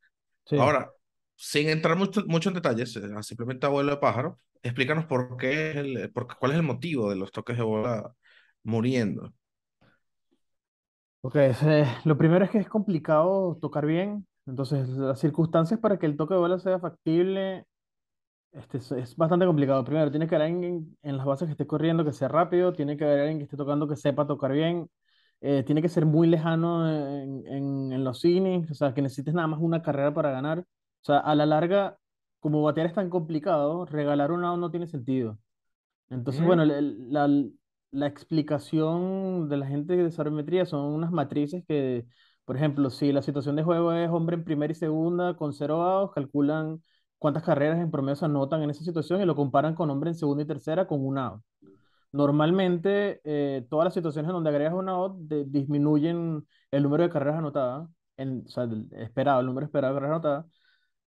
Ahora, 0.58 0.90
sin 1.36 1.70
entrar 1.70 1.98
mucho, 1.98 2.24
mucho 2.26 2.50
en 2.50 2.56
detalles, 2.56 2.96
eh, 2.96 3.02
simplemente 3.22 3.68
abuelo 3.68 3.92
de 3.92 3.98
pájaro, 3.98 4.40
explícanos 4.64 5.06
por 5.06 5.38
qué, 5.38 5.72
el, 5.72 6.12
por, 6.12 6.36
cuál 6.36 6.54
es 6.54 6.58
el 6.58 6.64
motivo 6.64 7.10
de 7.10 7.18
los 7.18 7.32
toques 7.32 7.58
de 7.58 7.64
bola 7.64 8.12
muriendo. 8.64 9.32
Ok, 11.22 11.36
lo 12.06 12.18
primero 12.18 12.46
es 12.46 12.50
que 12.50 12.58
es 12.58 12.70
complicado 12.70 13.60
tocar 13.62 13.86
bien, 13.86 14.26
entonces 14.48 14.88
las 14.88 15.20
circunstancias 15.20 15.80
para 15.80 16.00
que 16.00 16.08
el 16.08 16.18
toque 16.18 16.34
de 16.34 16.40
bola 16.40 16.58
sea 16.58 16.80
factible 16.80 17.68
este, 18.54 18.78
es 19.00 19.16
bastante 19.16 19.46
complicado. 19.46 19.84
Primero, 19.84 20.12
tiene 20.12 20.28
que 20.28 20.36
haber 20.36 20.48
alguien 20.48 20.98
en 21.04 21.18
las 21.18 21.26
bases 21.26 21.48
que 21.48 21.52
esté 21.54 21.68
corriendo, 21.68 22.04
que 22.04 22.14
sea 22.14 22.28
rápido, 22.28 22.74
tiene 22.74 22.98
que 22.98 23.06
haber 23.06 23.22
alguien 23.22 23.38
que 23.40 23.46
esté 23.46 23.58
tocando, 23.58 23.88
que 23.88 23.96
sepa 23.96 24.28
tocar 24.28 24.52
bien, 24.52 24.90
eh, 25.42 25.64
tiene 25.64 25.82
que 25.82 25.90
ser 25.90 26.06
muy 26.06 26.28
lejano 26.28 26.88
en, 26.90 27.46
en, 27.48 28.04
los 28.04 28.24
innings, 28.26 28.70
o 28.72 28.76
sea, 28.76 28.94
que 28.94 29.02
necesites 29.02 29.34
nada 29.34 29.48
más 29.48 29.60
una 29.62 29.82
carrera 29.82 30.14
para 30.14 30.32
ganar. 30.32 30.60
O 30.60 31.04
sea, 31.04 31.20
a 31.20 31.34
la 31.36 31.46
larga, 31.46 31.98
como 32.40 32.62
batear 32.62 32.88
es 32.88 32.94
tan 32.94 33.10
complicado, 33.10 33.86
regalar 33.86 34.32
un 34.32 34.44
out 34.46 34.60
no 34.60 34.70
tiene 34.72 34.88
sentido. 34.88 35.40
Entonces, 36.10 36.44
bueno, 36.44 36.66
la, 36.66 37.28
la, 37.92 38.08
explicación 38.08 39.48
de 39.50 39.58
la 39.58 39.68
gente 39.68 39.96
de 39.96 40.12
sabermetría 40.12 40.66
son 40.66 40.94
unas 40.94 41.12
matrices 41.12 41.64
que, 41.68 42.06
por 42.46 42.58
ejemplo, 42.58 42.90
si 42.90 43.14
la 43.14 43.22
situación 43.22 43.56
de 43.56 43.64
juego 43.64 43.94
es 43.94 44.10
hombre 44.10 44.36
en 44.36 44.44
primera 44.44 44.72
y 44.72 44.76
segunda 44.76 45.36
con 45.38 45.54
cero 45.54 45.82
outs, 45.82 46.14
calculan 46.14 46.82
cuántas 47.22 47.44
carreras 47.44 47.80
en 47.80 47.92
promedio 47.92 48.16
se 48.16 48.26
anotan 48.26 48.64
en 48.64 48.72
esa 48.72 48.84
situación 48.84 49.22
y 49.22 49.26
lo 49.26 49.36
comparan 49.36 49.76
con 49.76 49.92
hombre 49.92 50.10
en 50.10 50.16
segunda 50.16 50.42
y 50.42 50.48
tercera 50.48 50.88
con 50.88 51.06
un 51.06 51.20
out. 51.20 51.44
Normalmente, 52.12 53.22
eh, 53.24 53.68
todas 53.70 53.86
las 53.86 53.94
situaciones 53.94 54.30
en 54.30 54.34
donde 54.34 54.50
agregas 54.50 54.74
un 54.74 54.90
out 54.90 55.18
disminuyen 55.30 56.48
el 56.72 56.84
número 56.84 57.04
de 57.04 57.12
carreras 57.12 57.38
anotadas, 57.38 57.88
en, 58.18 58.44
o 58.48 58.50
sea, 58.50 58.64
el 58.64 58.88
esperado, 58.94 59.40
el 59.42 59.46
número 59.46 59.66
esperado 59.66 59.94
de 59.94 60.00
carreras 60.00 60.16
anotadas. 60.16 60.46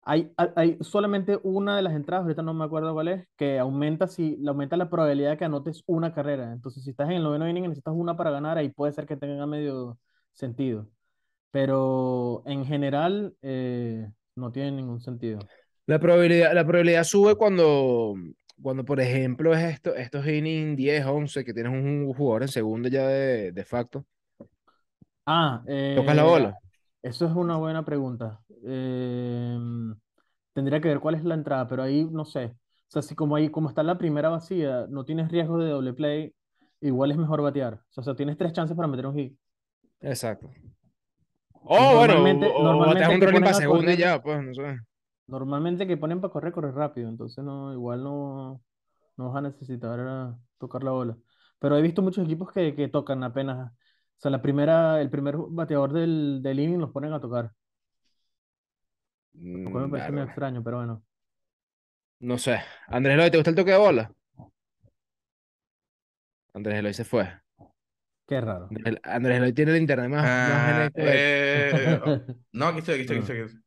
Hay, 0.04 0.34
hay, 0.56 0.78
solamente 0.82 1.40
una 1.44 1.76
de 1.76 1.82
las 1.82 1.94
entradas, 1.94 2.24
ahorita 2.24 2.42
no 2.42 2.54
me 2.54 2.64
acuerdo 2.64 2.94
cuál 2.94 3.10
es, 3.10 3.28
que 3.36 3.60
aumenta, 3.60 4.08
si, 4.08 4.42
aumenta 4.48 4.78
la 4.78 4.90
probabilidad 4.90 5.32
de 5.32 5.38
que 5.38 5.46
anotes 5.46 5.84
una 5.88 6.14
carrera. 6.14 6.54
Entonces, 6.54 6.84
si 6.86 6.92
estás 6.92 7.10
en 7.10 7.18
el 7.18 7.24
noveno 7.24 7.50
inning 7.50 7.66
y 7.66 7.68
necesitas 7.70 7.94
una 7.98 8.16
para 8.16 8.32
ganar, 8.32 8.58
ahí 8.58 8.70
puede 8.70 8.94
ser 8.94 9.06
que 9.08 9.18
tenga 9.18 9.46
medio 9.46 10.00
sentido. 10.34 10.88
Pero 11.52 12.44
en 12.46 12.66
general, 12.66 13.36
eh, 13.42 14.10
no 14.36 14.52
tiene 14.52 14.72
ningún 14.72 15.02
sentido. 15.02 15.40
La 15.88 16.00
probabilidad, 16.00 16.54
la 16.54 16.66
probabilidad 16.66 17.04
sube 17.04 17.36
cuando, 17.36 18.16
cuando 18.62 18.86
por 18.86 19.00
ejemplo 19.02 19.54
es 19.56 19.64
esto, 19.64 19.96
estos 19.96 20.28
innings 20.28 20.78
10, 20.78 21.06
11, 21.06 21.46
que 21.46 21.54
tienes 21.54 21.72
un 21.74 22.14
jugador 22.14 22.44
en 22.44 22.50
segundo 22.50 22.90
ya 22.90 23.08
de, 23.08 23.52
de 23.54 23.66
facto, 23.66 24.06
Ah, 25.26 25.64
tocas 25.94 26.16
la 26.16 26.24
eh, 26.24 26.24
bola. 26.24 26.60
eso 27.04 27.26
es 27.28 27.34
una 27.34 27.58
buena 27.58 27.86
pregunta. 27.86 28.42
Em, 28.64 29.96
tendría 30.54 30.82
que 30.82 30.90
ver 30.90 31.00
cuál 31.00 31.16
es 31.16 31.24
la 31.26 31.36
entrada, 31.36 31.68
pero 31.68 31.84
ahí 31.84 32.06
no 32.06 32.26
sé. 32.26 32.46
O 32.90 32.92
sea, 32.92 33.02
si 33.02 33.16
como 33.16 33.36
ahí, 33.36 33.50
como 33.50 33.70
está 33.70 33.84
la 33.84 33.98
primera 33.98 34.30
vacía, 34.30 34.88
no 34.90 35.06
tienes 35.06 35.30
riesgo 35.32 35.60
de 35.60 35.70
doble 35.72 35.94
play, 35.94 36.34
igual 36.82 37.12
es 37.12 37.18
mejor 37.18 37.42
batear. 37.42 37.82
O 37.96 38.04
sea, 38.04 38.16
tienes 38.16 38.38
tres 38.38 38.54
chances 38.54 38.76
para 38.78 38.88
meter 38.88 39.08
un 39.08 39.16
hit. 39.16 39.38
Exacto. 40.02 40.50
Y 41.78 41.86
O 41.86 41.98
bueno, 41.98 42.16
normalmente, 42.16 42.48
o, 42.56 42.62
o 42.62 42.94
un 43.16 43.22
rolling 43.22 43.42
para 43.42 43.54
segunda 43.54 43.94
y 43.94 43.98
ya, 43.98 44.22
pues, 44.22 44.42
no 44.44 44.54
sé. 44.54 44.78
Normalmente 45.28 45.88
que 45.88 45.98
ponen 45.98 46.22
para 46.22 46.32
correr, 46.34 46.54
correr 46.54 46.74
rápido. 46.76 47.10
Entonces 47.10 47.44
no, 47.44 47.74
igual 47.74 48.04
no, 48.04 48.62
no 49.18 49.28
vas 49.30 49.38
a 49.38 49.42
necesitar 49.42 50.00
eh, 50.02 50.36
tocar 50.60 50.84
la 50.84 50.92
bola. 50.92 51.18
Pero 51.60 51.78
he 51.78 51.82
visto 51.82 52.02
muchos 52.02 52.26
equipos 52.26 52.52
que, 52.52 52.76
que 52.76 52.88
tocan 52.90 53.24
apenas. 53.24 53.72
O 53.72 54.20
sea, 54.22 54.32
la 54.32 54.42
primera, 54.42 55.02
el 55.02 55.10
primer 55.10 55.38
bateador 55.38 55.94
del, 55.94 56.42
del 56.44 56.60
inning 56.60 56.80
los 56.82 56.92
ponen 56.92 57.14
a 57.14 57.22
tocar. 57.22 57.54
Cual 59.64 59.84
me 59.84 59.90
Mm, 59.90 60.00
parece 60.00 60.24
extraño, 60.24 60.64
pero 60.64 60.78
bueno. 60.78 61.04
No 62.20 62.38
sé. 62.38 62.62
Andrés 62.88 63.16
Eloy, 63.16 63.32
¿te 63.32 63.38
gusta 63.38 63.50
el 63.50 63.56
toque 63.56 63.72
de 63.72 63.78
bola? 63.78 64.12
Andrés 66.54 66.80
Eloy 66.80 66.94
se 66.94 67.06
fue. 67.06 67.26
Qué 68.26 68.40
raro. 68.42 68.76
Andrés, 68.76 68.98
Andrés 69.04 69.38
Eloy 69.38 69.54
tiene 69.54 69.72
el 69.72 69.78
internet 69.82 70.10
más, 70.10 70.34
más 70.44 70.66
Ah, 70.66 70.90
de- 70.94 70.94
eh, 70.96 72.00
no, 72.52 72.68
aquí 72.68 72.80
estoy, 72.80 72.96
aquí 72.96 73.02
estoy, 73.04 73.18
aquí 73.18 73.22
Ah. 73.22 73.32
estoy. 73.32 73.38
aquí 73.42 73.46
estoy. 73.48 73.67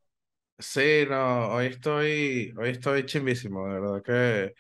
Sí, 0.60 1.06
no, 1.08 1.48
hoy 1.54 1.66
estoy, 1.66 2.52
hoy 2.58 2.70
estoy 2.70 3.06
chimbísimo, 3.06 3.66
de 3.66 3.80
verdad 3.80 4.02
que. 4.02 4.54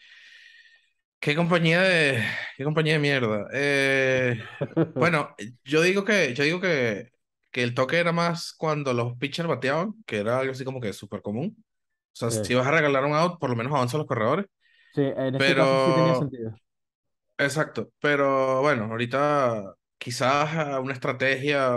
Qué 1.18 1.36
compañía 1.36 1.82
de, 1.82 2.24
qué 2.56 2.64
compañía 2.64 2.94
de 2.94 2.98
mierda. 2.98 3.46
Eh, 3.52 4.42
bueno, 4.96 5.34
yo 5.64 5.82
digo 5.82 6.04
que, 6.04 6.32
yo 6.34 6.44
digo 6.44 6.60
que, 6.60 7.10
que 7.50 7.62
el 7.62 7.74
toque 7.74 7.98
era 7.98 8.12
más 8.12 8.54
cuando 8.54 8.94
los 8.94 9.16
pitchers 9.18 9.48
bateaban, 9.48 9.94
que 10.06 10.18
era 10.18 10.38
algo 10.38 10.52
así 10.52 10.64
como 10.64 10.80
que 10.80 10.92
súper 10.94 11.20
común. 11.22 11.54
O 11.58 12.16
sea, 12.16 12.30
Sí. 12.30 12.38
si 12.44 12.54
vas 12.54 12.66
a 12.66 12.70
regalar 12.72 13.04
un 13.04 13.14
out, 13.14 13.38
por 13.38 13.50
lo 13.50 13.56
menos 13.56 13.72
avanza 13.74 13.98
los 13.98 14.06
corredores. 14.06 14.46
Sí, 14.92 15.02
en 15.02 15.34
ese 15.36 15.54
caso 15.54 15.78
sí 15.78 15.92
tenía 15.92 16.14
sentido. 16.14 16.60
exacto. 17.38 17.92
Pero 18.00 18.60
bueno, 18.62 18.84
ahorita 18.84 19.74
quizás 19.98 20.48
ah, 20.54 20.80
una 20.80 20.92
estrategia 20.94 21.70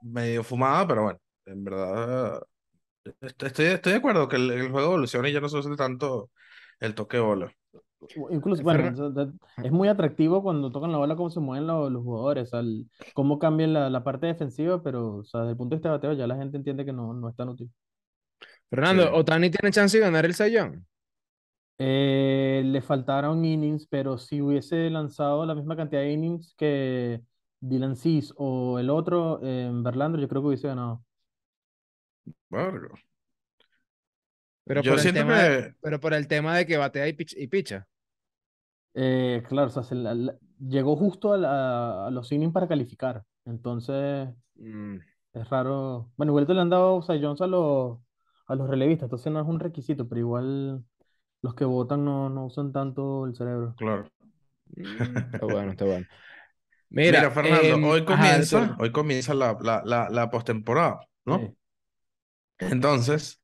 medio 0.00 0.42
fumada, 0.44 0.86
pero 0.86 1.02
bueno, 1.04 1.20
en 1.46 1.64
verdad 1.64 2.42
estoy, 3.20 3.66
estoy 3.66 3.92
de 3.92 3.98
acuerdo 3.98 4.28
que 4.28 4.36
el, 4.36 4.50
el 4.50 4.70
juego 4.70 4.88
evoluciona 4.88 5.28
y 5.28 5.32
ya 5.32 5.40
no 5.40 5.48
se 5.48 5.58
usa 5.58 5.74
tanto 5.76 6.30
el 6.80 6.94
toque 6.94 7.16
de 7.18 7.22
bola. 7.22 7.52
Incluso, 8.30 8.62
bueno, 8.64 8.92
es 9.62 9.70
muy 9.72 9.88
atractivo 9.88 10.42
cuando 10.42 10.72
tocan 10.72 10.90
la 10.92 10.98
bola 10.98 11.14
cómo 11.16 11.30
se 11.30 11.38
mueven 11.40 11.66
lo- 11.68 11.88
los 11.88 12.02
jugadores, 12.02 12.48
o 12.48 12.50
sea, 12.50 12.60
el- 12.60 12.88
cómo 13.14 13.38
cambian 13.38 13.72
la, 13.72 13.88
la 13.90 14.02
parte 14.04 14.26
defensiva, 14.26 14.82
pero 14.82 15.18
o 15.18 15.24
sea, 15.24 15.40
desde 15.42 15.52
el 15.52 15.56
punto 15.56 15.74
de 15.74 15.78
vista 15.78 15.88
de 15.88 15.94
bateo 15.96 16.12
ya 16.14 16.26
la 16.26 16.36
gente 16.36 16.56
entiende 16.56 16.84
que 16.84 16.92
no, 16.92 17.14
no 17.14 17.28
es 17.28 17.36
tan 17.36 17.48
útil. 17.50 17.70
Fernando, 18.70 19.04
Sí. 19.04 19.08
Otani 19.12 19.50
tiene 19.50 19.70
chance 19.72 19.96
de 19.98 20.04
ganar 20.04 20.24
el 20.24 20.34
Young. 20.34 20.82
Eh, 21.78 22.62
le 22.64 22.80
faltaron 22.82 23.44
innings, 23.44 23.86
pero 23.88 24.16
si 24.18 24.40
hubiese 24.40 24.88
lanzado 24.90 25.44
la 25.46 25.54
misma 25.54 25.76
cantidad 25.76 26.02
de 26.02 26.12
innings 26.12 26.54
que 26.56 27.22
Dylan 27.60 27.96
Cease 27.96 28.32
o 28.36 28.78
el 28.78 28.88
otro, 28.90 29.40
eh, 29.42 29.70
Verlander, 29.72 30.20
yo 30.20 30.28
creo 30.28 30.42
que 30.42 30.48
hubiese 30.48 30.68
ganado. 30.68 31.04
Pero 34.66 34.82
Yo 34.82 34.90
por 34.90 34.98
el 35.00 35.10
siento 35.10 35.12
tema 35.12 35.42
de, 35.42 35.50
que, 35.58 35.74
pero 35.80 36.00
por 36.00 36.14
el 36.14 36.26
tema 36.28 36.56
de 36.56 36.66
que 36.66 36.76
batea 36.76 37.08
y, 37.08 37.12
pich- 37.14 37.34
y 37.36 37.46
picha. 37.48 37.86
Eh, 38.94 39.42
claro, 39.48 39.68
o 39.68 39.70
sea, 39.70 39.82
se 39.82 39.94
la- 39.94 40.14
la- 40.14 40.36
llegó 40.58 40.96
justo 40.96 41.32
a, 41.32 41.38
la- 41.38 42.06
a 42.06 42.10
los 42.10 42.30
innings 42.32 42.52
para 42.52 42.68
calificar, 42.68 43.24
entonces 43.46 44.28
Mm, 44.60 45.02
es 45.32 45.48
raro. 45.50 46.10
Bueno, 46.16 46.32
igual 46.32 46.46
te 46.46 46.54
le 46.54 46.60
han 46.60 46.70
dado 46.70 47.02
Cy 47.02 47.20
Jones 47.22 47.40
a 47.40 47.46
los, 47.46 47.98
a 48.46 48.54
los 48.54 48.68
relevistas, 48.68 49.06
entonces 49.06 49.32
no 49.32 49.40
es 49.40 49.46
un 49.46 49.60
requisito, 49.60 50.08
pero 50.08 50.20
igual 50.20 50.84
los 51.42 51.54
que 51.54 51.64
votan 51.64 52.04
no, 52.04 52.28
no 52.30 52.46
usan 52.46 52.72
tanto 52.72 53.26
el 53.26 53.36
cerebro. 53.36 53.76
claro. 53.76 54.08
mm, 54.76 55.32
está 55.34 55.46
bueno, 55.46 55.72
está 55.72 55.84
bueno. 55.86 56.06
Mira, 57.04 57.30
Mira, 57.30 57.30
Fernando, 57.30 57.80
em, 57.80 57.82
hoy 57.82 58.04
comienza, 58.04 58.74
hoy 58.78 58.92
comienza 58.92 59.34
la, 59.34 59.56
la, 59.60 59.82
la, 59.84 60.08
la 60.10 60.30
postemporada, 60.30 61.00
¿no? 61.24 61.38
Sí. 61.38 61.56
Entonces, 62.68 63.42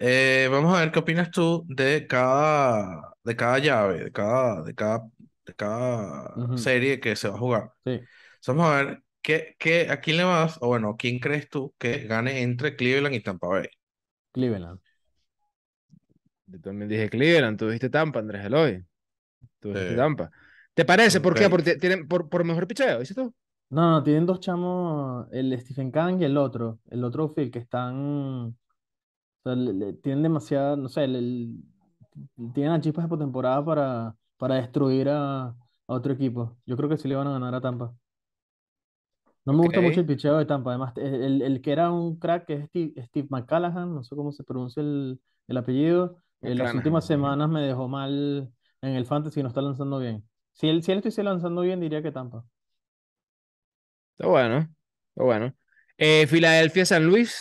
eh, 0.00 0.48
vamos 0.50 0.76
a 0.76 0.80
ver 0.80 0.92
qué 0.92 1.00
opinas 1.00 1.30
tú 1.30 1.64
de 1.68 2.06
cada, 2.08 3.14
de 3.24 3.36
cada 3.36 3.58
llave, 3.58 4.04
de 4.04 4.12
cada, 4.12 4.62
de 4.64 4.74
cada, 4.74 5.00
de 5.46 5.54
cada 5.54 6.48
serie 6.54 7.00
que 7.00 7.16
se 7.16 7.28
va 7.28 7.36
a 7.36 7.38
jugar. 7.38 7.72
sí, 7.84 8.08
Entonces, 8.40 8.56
vamos 8.56 8.66
a 8.72 8.76
ver 8.84 9.02
qué, 9.22 9.56
qué, 9.58 9.90
a 9.90 10.00
quién 10.00 10.18
le 10.18 10.24
vas, 10.24 10.58
o 10.62 10.68
bueno, 10.68 10.96
quién 10.98 11.18
crees 11.20 11.48
tú 11.50 11.74
que 11.78 12.06
gane 12.06 12.42
entre 12.42 12.76
Cleveland 12.76 13.14
y 13.16 13.22
Tampa 13.22 13.48
Bay. 13.48 13.68
Cleveland. 14.34 14.80
Yo 16.46 16.60
también 16.60 16.88
dije 16.88 17.08
Cleveland, 17.10 17.58
tú 17.58 17.66
dijiste 17.66 17.90
Tampa, 17.90 18.18
Andrés 18.20 18.44
Eloy. 18.44 18.84
Tú 19.60 19.70
dijiste 19.74 19.96
Tampa. 19.96 20.30
¿Te 20.74 20.84
parece? 20.86 21.20
¿Por 21.20 21.34
qué? 21.36 21.50
Porque 21.50 21.76
tienen, 21.76 22.08
por, 22.08 22.28
por 22.30 22.44
mejor 22.44 22.66
picheo, 22.68 23.00
¿dices 23.00 23.16
tú? 23.16 23.34
No, 23.72 23.90
no, 23.90 24.02
tienen 24.02 24.26
dos 24.26 24.40
chamos, 24.40 25.26
el 25.32 25.58
Stephen 25.60 25.90
Kang 25.90 26.20
y 26.20 26.24
el 26.24 26.36
otro, 26.36 26.80
el 26.90 27.04
otro 27.04 27.32
Phil, 27.34 27.50
que 27.50 27.58
están, 27.60 27.96
o 28.48 28.54
sea, 29.44 29.54
le- 29.56 29.72
le- 29.74 29.92
tienen 29.94 30.22
demasiada, 30.24 30.76
no 30.76 30.88
sé, 30.88 31.04
el- 31.04 31.16
el- 31.16 32.52
tienen 32.54 32.72
a 32.72 32.80
chispas 32.80 33.04
de 33.06 33.08
postemporada 33.10 33.64
para, 33.64 34.16
para 34.38 34.56
destruir 34.56 35.08
a, 35.10 35.46
a 35.48 35.56
otro 35.88 36.12
equipo. 36.14 36.56
Yo 36.66 36.76
creo 36.76 36.88
que 36.90 36.98
sí 36.98 37.08
le 37.08 37.16
van 37.16 37.28
a 37.28 37.32
ganar 37.32 37.54
a 37.54 37.60
Tampa. 37.62 37.94
No 39.44 39.52
me 39.52 39.62
gusta 39.62 39.80
mucho 39.80 40.00
el 40.00 40.06
picheo 40.06 40.36
de 40.38 40.44
Tampa. 40.46 40.70
Además, 40.70 40.92
el, 40.96 41.14
el- 41.22 41.42
el 41.42 41.60
que 41.62 41.72
era 41.72 41.90
un 41.90 42.16
crack, 42.18 42.46
que 42.46 42.54
es 42.54 42.66
Steve, 42.68 42.94
Steve 43.06 43.26
McCallaghan, 43.30 43.94
no 43.94 44.04
sé 44.04 44.14
cómo 44.16 44.32
se 44.32 44.44
pronuncia 44.44 44.82
el, 44.82 45.20
el 45.48 45.56
apellido, 45.56 46.18
en 46.42 46.58
las 46.58 46.74
McClanahan. 46.74 46.74
últimas 46.74 47.06
ujú. 47.06 47.06
semanas 47.06 47.48
me 47.48 47.60
dejó 47.62 47.88
mal 47.88 48.52
en 48.82 48.94
el 48.94 49.06
fantasy 49.06 49.42
no 49.42 49.48
está 49.48 49.62
lanzando 49.62 49.98
bien. 49.98 50.24
Si 50.54 50.68
él, 50.68 50.82
si 50.82 50.92
él 50.92 50.98
estuviese 50.98 51.22
lanzando 51.24 51.62
bien, 51.62 51.80
diría 51.80 52.02
que 52.02 52.12
Tampa. 52.12 52.44
Está 54.22 54.30
bueno, 54.30 54.58
está 55.10 55.24
bueno. 55.24 55.54
Eh, 55.98 56.26
Filadelfia, 56.26 56.86
San 56.86 57.04
Luis. 57.06 57.34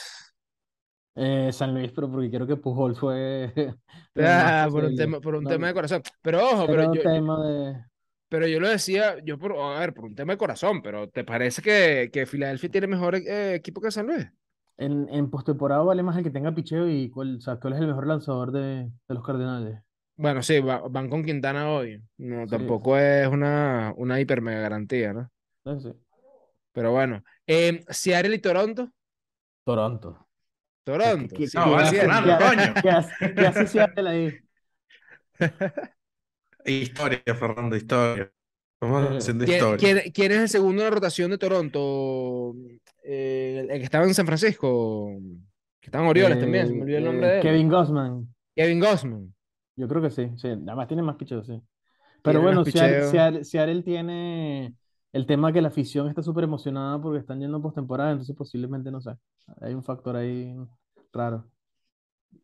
Eh, 1.15 1.51
San 1.51 1.73
Luis, 1.73 1.91
pero 1.91 2.09
porque 2.09 2.29
quiero 2.29 2.47
que 2.47 2.55
Pujol 2.57 2.95
fue 2.95 3.53
Ah, 4.17 4.67
por 4.71 4.83
un 4.85 4.95
tema, 4.95 5.21
por 5.21 5.35
un 5.35 5.45
No, 5.45 5.47
tema 5.47 5.67
de 5.67 5.73
corazón. 5.73 6.01
Pero 6.21 6.45
ojo, 6.49 6.69
pero 6.69 6.83
yo, 6.83 6.91
yo- 6.91 7.01
tema 7.01 7.43
de... 7.45 7.85
pero 8.29 8.47
yo 8.47 8.59
lo 8.59 8.69
decía, 8.69 9.17
yo 9.25 9.37
por, 9.37 9.53
a 9.57 9.79
ver, 9.79 9.93
por 9.93 10.05
un 10.05 10.15
tema 10.15 10.33
de 10.33 10.37
corazón, 10.37 10.81
pero 10.81 11.09
¿te 11.09 11.23
parece 11.25 11.61
que, 11.61 12.09
que 12.13 12.25
Filadelfia 12.25 12.69
tiene 12.71 12.87
mejor 12.87 13.15
eh, 13.15 13.55
equipo 13.55 13.81
que 13.81 13.91
San 13.91 14.07
Luis? 14.07 14.25
En, 14.77 15.07
en 15.09 15.29
postemporada 15.29 15.81
vale 15.83 16.03
más 16.03 16.17
el 16.17 16.23
que 16.25 16.29
tenga 16.31 16.53
picheo 16.53 16.89
y 16.89 17.09
cuál, 17.09 17.37
o 17.37 17.41
sea, 17.41 17.57
cuál 17.59 17.73
es 17.73 17.79
el 17.79 17.87
mejor 17.87 18.07
lanzador 18.07 18.51
de, 18.51 18.59
de 19.07 19.13
los 19.15 19.23
Cardenales. 19.23 19.81
Bueno, 20.15 20.43
sí, 20.43 20.59
va- 20.59 20.81
van 20.87 21.09
con 21.09 21.23
Quintana 21.25 21.69
hoy. 21.71 22.01
No, 22.17 22.47
Sí, 22.47 22.57
tampoco 22.57 22.97
es 22.97 23.27
una, 23.27 23.93
una 23.97 24.19
hiper 24.19 24.41
mega 24.41 24.59
garantía, 24.61 25.13
¿no? 25.13 25.31
sí, 25.65 25.79
sí. 25.81 25.89
Pero 26.73 26.91
bueno. 26.91 27.23
Eh, 27.47 27.83
Seattle 27.89 28.35
y 28.35 28.39
Toronto. 28.39 28.91
Toronto. 29.63 30.27
¿Qué, 30.83 30.91
Toronto, 30.91 31.35
qué- 31.35 31.47
No, 31.53 31.77
qué 31.77 31.83
hace- 31.83 32.07
coño. 32.07 32.73
qué 32.81 32.89
hace- 32.89 33.33
qué 33.35 33.47
hace 33.47 33.67
Seattle 33.67 34.09
ahí? 34.09 34.39
Historia, 36.65 37.21
Fernando, 37.35 37.75
historia. 37.75 38.31
Estamos 38.79 39.17
haciendo 39.17 39.45
¿Quién, 39.45 39.57
historia. 39.57 39.77
quién- 39.77 40.11
quién 40.11 40.31
es 40.31 40.37
el 40.39 40.49
segundo 40.49 40.81
en 40.81 40.89
la 40.89 40.95
rotación 40.95 41.31
de 41.31 41.37
Toronto? 41.37 42.55
Eh, 43.03 43.65
el, 43.69 43.77
que 43.79 43.83
estaba 43.83 44.05
en 44.05 44.13
San 44.13 44.25
Francisco. 44.25 45.17
Que 45.79 45.87
estaba 45.87 46.03
en 46.03 46.09
Orioles 46.11 46.39
también, 46.39 46.67
se 46.67 46.73
me 46.73 46.79
Eh, 46.79 46.83
olvidó 46.83 46.97
el 46.99 47.03
nombre 47.05 47.27
eh, 47.27 47.29
de 47.31 47.37
él. 47.37 47.41
Kevin 47.43 47.69
Gossman. 47.69 48.35
Kevin 48.55 48.79
Gossman. 48.79 49.35
Yo 49.75 49.87
creo 49.87 50.01
que 50.01 50.11
sí, 50.11 50.29
sí. 50.37 50.47
Además 50.49 50.87
tiene 50.87 51.03
más 51.03 51.15
picheo, 51.15 51.43
sí. 51.43 51.59
Pero 52.23 52.39
Tiene 52.39 52.39
bueno, 52.39 52.65
Seattle, 52.65 52.95
picheo. 52.97 53.11
Seattle- 53.11 53.43
Seattle 53.43 53.81
tiene 53.83 54.75
el 55.13 55.25
tema 55.25 55.51
que 55.51 55.61
la 55.61 55.67
afición 55.69 56.07
está 56.07 56.21
súper 56.23 56.43
emocionada 56.45 57.01
porque 57.01 57.19
están 57.19 57.39
yendo 57.39 57.61
postemporada, 57.61 58.11
entonces 58.11 58.35
posiblemente, 58.35 58.91
no 58.91 59.01
sé, 59.01 59.11
hay 59.61 59.73
un 59.73 59.83
factor 59.83 60.15
ahí 60.15 60.55
raro. 61.13 61.49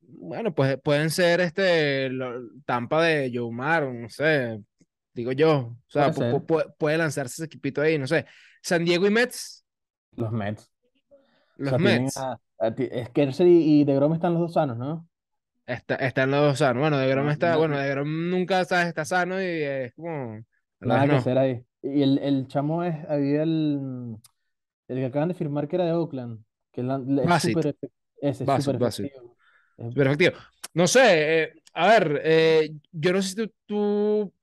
Bueno, 0.10 0.54
pues 0.54 0.78
pueden 0.82 1.10
ser 1.10 1.40
este 1.42 2.10
lo- 2.10 2.50
Tampa 2.66 3.04
de 3.04 3.32
Yomar, 3.32 3.88
no 3.94 4.10
sé, 4.10 4.62
digo 5.14 5.32
yo. 5.32 5.58
O 5.60 5.78
sea, 5.88 6.12
Puede 6.78 6.98
lanzarse 6.98 7.34
ese 7.36 7.46
equipito 7.46 7.82
ahí, 7.82 7.98
no 7.98 8.08
sé. 8.08 8.26
San 8.62 8.84
Diego 8.84 9.06
y 9.08 9.12
Mets, 9.12 9.66
Los 10.16 10.32
Mets. 10.32 10.72
O 11.10 11.16
los 11.58 11.70
sea, 11.70 11.78
tienen 11.78 12.04
Mets. 12.04 12.18
a, 12.18 12.40
a 12.60 12.76
ti- 12.76 12.90
Scherzer 13.08 13.48
y, 13.48 13.82
y 13.82 13.84
DeGrom 13.86 14.14
están 14.14 14.34
los 14.34 14.42
dos 14.42 14.54
sanos, 14.54 14.78
¿no? 14.78 15.08
Está, 15.66 15.96
están 15.96 16.32
los 16.32 16.42
dos 16.42 16.58
sanos. 16.60 16.82
Bueno, 16.82 16.98
DeGrom 16.98 17.26
No- 17.26 17.32
está, 17.32 17.52
no- 17.54 17.58
bueno, 17.60 17.78
DeGrom 17.78 18.30
nunca 18.30 18.64
sabes, 18.66 18.88
está 18.88 19.06
sano 19.06 19.42
y 19.42 19.46
es 19.46 19.94
como. 19.96 20.40
Nada 20.80 21.06
que 21.08 21.16
hacer 21.16 21.38
ahí. 21.38 21.64
Y 21.82 22.02
el, 22.02 22.18
el 22.20 22.48
chamo 22.48 22.84
es, 22.84 22.96
había 23.08 23.44
el, 23.44 24.18
el 24.88 24.98
que 24.98 25.06
acaban 25.06 25.30
de 25.30 25.36
firmar 25.36 25.68
que 25.68 25.76
era 25.76 25.86
de 25.86 25.94
Oakland, 25.94 26.44
que 26.72 26.82
es 26.82 27.42
súper 27.44 27.76
es 28.22 28.42
efectivo. 28.42 28.98
Efectivo. 29.78 30.38
No 30.74 30.88
sé, 30.88 31.44
eh, 31.44 31.54
a 31.74 31.88
ver, 31.88 32.22
eh, 32.24 32.72
yo 32.92 33.14
no 33.14 33.22
sé 33.22 33.30
si 33.30 33.36
tú, 33.36 33.54
tú 33.66 34.34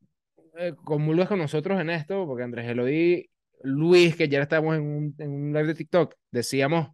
eh, 0.56 0.74
comulgas 0.84 1.28
con 1.28 1.38
nosotros 1.38 1.80
en 1.80 1.90
esto, 1.90 2.26
porque 2.26 2.44
Andrés 2.44 2.68
Eloy, 2.68 3.28
Luis, 3.62 4.16
que 4.16 4.28
ya 4.28 4.40
estábamos 4.40 4.76
en 4.76 4.82
un, 4.82 5.14
en 5.18 5.30
un 5.30 5.52
live 5.52 5.66
de 5.66 5.74
TikTok, 5.74 6.14
decíamos 6.30 6.90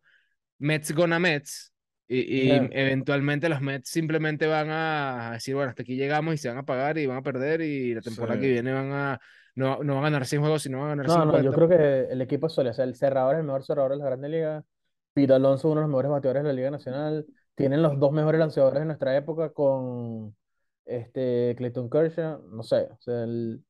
Mets 0.59 0.93
gonna 0.95 1.19
Mets, 1.19 1.73
y, 2.09 2.19
y 2.19 2.51
eventualmente 2.51 3.49
los 3.49 3.61
Mets 3.61 3.89
simplemente 3.91 4.47
van 4.47 4.69
a 4.71 5.31
decir, 5.35 5.55
bueno, 5.55 5.71
hasta 5.71 5.83
aquí 5.83 5.97
llegamos 5.97 6.35
y 6.35 6.39
se 6.39 6.49
van 6.49 6.59
a 6.59 6.65
pagar 6.65 6.99
y 6.99 7.07
van 7.07 7.19
a 7.19 7.23
perder, 7.23 7.61
y 7.61 7.95
la 7.95 8.01
temporada 8.01 8.37
Sí. 8.37 8.43
que 8.43 8.53
viene 8.53 8.73
van 8.73 8.93
a, 8.93 9.21
no, 9.55 9.83
no 9.83 9.95
van 9.97 10.05
a 10.05 10.07
ganar 10.11 10.27
100 10.27 10.41
juegos, 10.43 10.63
sino 10.63 10.79
van 10.79 10.87
a 10.89 10.91
ganar 10.91 11.07
No, 11.07 11.25
no, 11.25 11.39
50. 11.39 11.43
yo 11.43 11.53
creo 11.53 11.69
que 11.69 12.13
el 12.13 12.21
equipo. 12.21 12.47
O 12.47 12.51
sea, 12.51 12.65
el 12.85 12.95
cerrador 12.95 13.35
es 13.35 13.41
el 13.41 13.47
mejor 13.47 13.65
cerrador 13.65 13.93
de 13.93 13.99
la 13.99 14.05
Grande 14.07 14.29
Liga. 14.29 14.65
Pete 15.13 15.33
Alonso, 15.33 15.69
uno 15.69 15.81
de 15.81 15.83
los 15.87 15.91
mejores 15.91 16.11
bateadores 16.11 16.43
de 16.43 16.49
la 16.49 16.53
Liga 16.55 16.71
Nacional. 16.71 17.27
Tienen 17.55 17.83
los 17.83 17.99
dos 17.99 18.13
mejores 18.13 18.39
lanzadores 18.39 18.81
de 18.81 18.87
nuestra 18.87 19.17
época 19.17 19.51
con 19.53 20.37
este 20.85 21.55
Clayton 21.57 21.89
Kershaw. 21.91 22.43
No 22.51 22.63
sé, 22.63 22.89
o 22.93 22.97
sea, 23.01 23.25
el- 23.25 23.65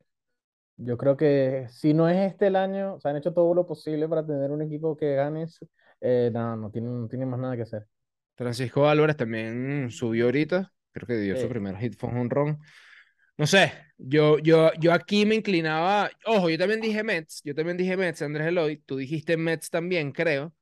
yo 0.77 0.99
creo 0.99 1.17
que 1.17 1.67
si 1.71 1.95
no 1.95 2.09
es 2.09 2.19
este 2.33 2.49
el 2.49 2.57
año, 2.57 2.95
o 2.95 3.01
sea, 3.01 3.11
han 3.13 3.19
hecho 3.19 3.33
todo 3.35 3.55
lo 3.55 3.67
posible 3.67 4.09
para 4.09 4.27
tener 4.27 4.51
un 4.51 4.63
equipo 4.63 4.97
que 4.97 5.15
gane. 5.17 5.47
Eh, 6.01 6.31
no, 6.33 6.57
no 6.57 6.71
tienen, 6.71 7.03
no 7.03 7.09
tienen 7.09 7.29
más 7.31 7.41
nada 7.41 7.57
que 7.57 7.63
hacer. 7.63 7.87
Francisco 8.37 8.89
Álvarez 8.89 9.17
también 9.17 9.91
subió 9.91 10.27
ahorita, 10.27 10.73
creo 10.93 11.07
que 11.07 11.17
dio 11.19 11.37
su 11.37 11.49
primer 11.49 11.77
hit, 11.77 11.95
fue 11.99 12.09
un 12.09 12.31
run. 12.31 12.59
No 13.41 13.47
sé, 13.47 13.73
yo, 13.97 14.39
yo, 14.39 14.71
yo 14.79 14.93
aquí 14.93 15.25
me 15.25 15.35
inclinaba. 15.35 16.11
Ojo, 16.27 16.51
yo 16.51 16.59
también 16.59 16.83
dije 16.83 17.03
Mets, 17.03 17.41
yo 17.43 17.55
también 17.55 17.79
dije 17.79 17.97
Mets, 17.97 18.21
Andrés 18.21 18.49
Eloy. 18.49 18.77
Tú 18.85 18.99
dijiste 18.99 19.39
Mets 19.39 19.71
también, 19.71 20.13
creo. 20.13 20.53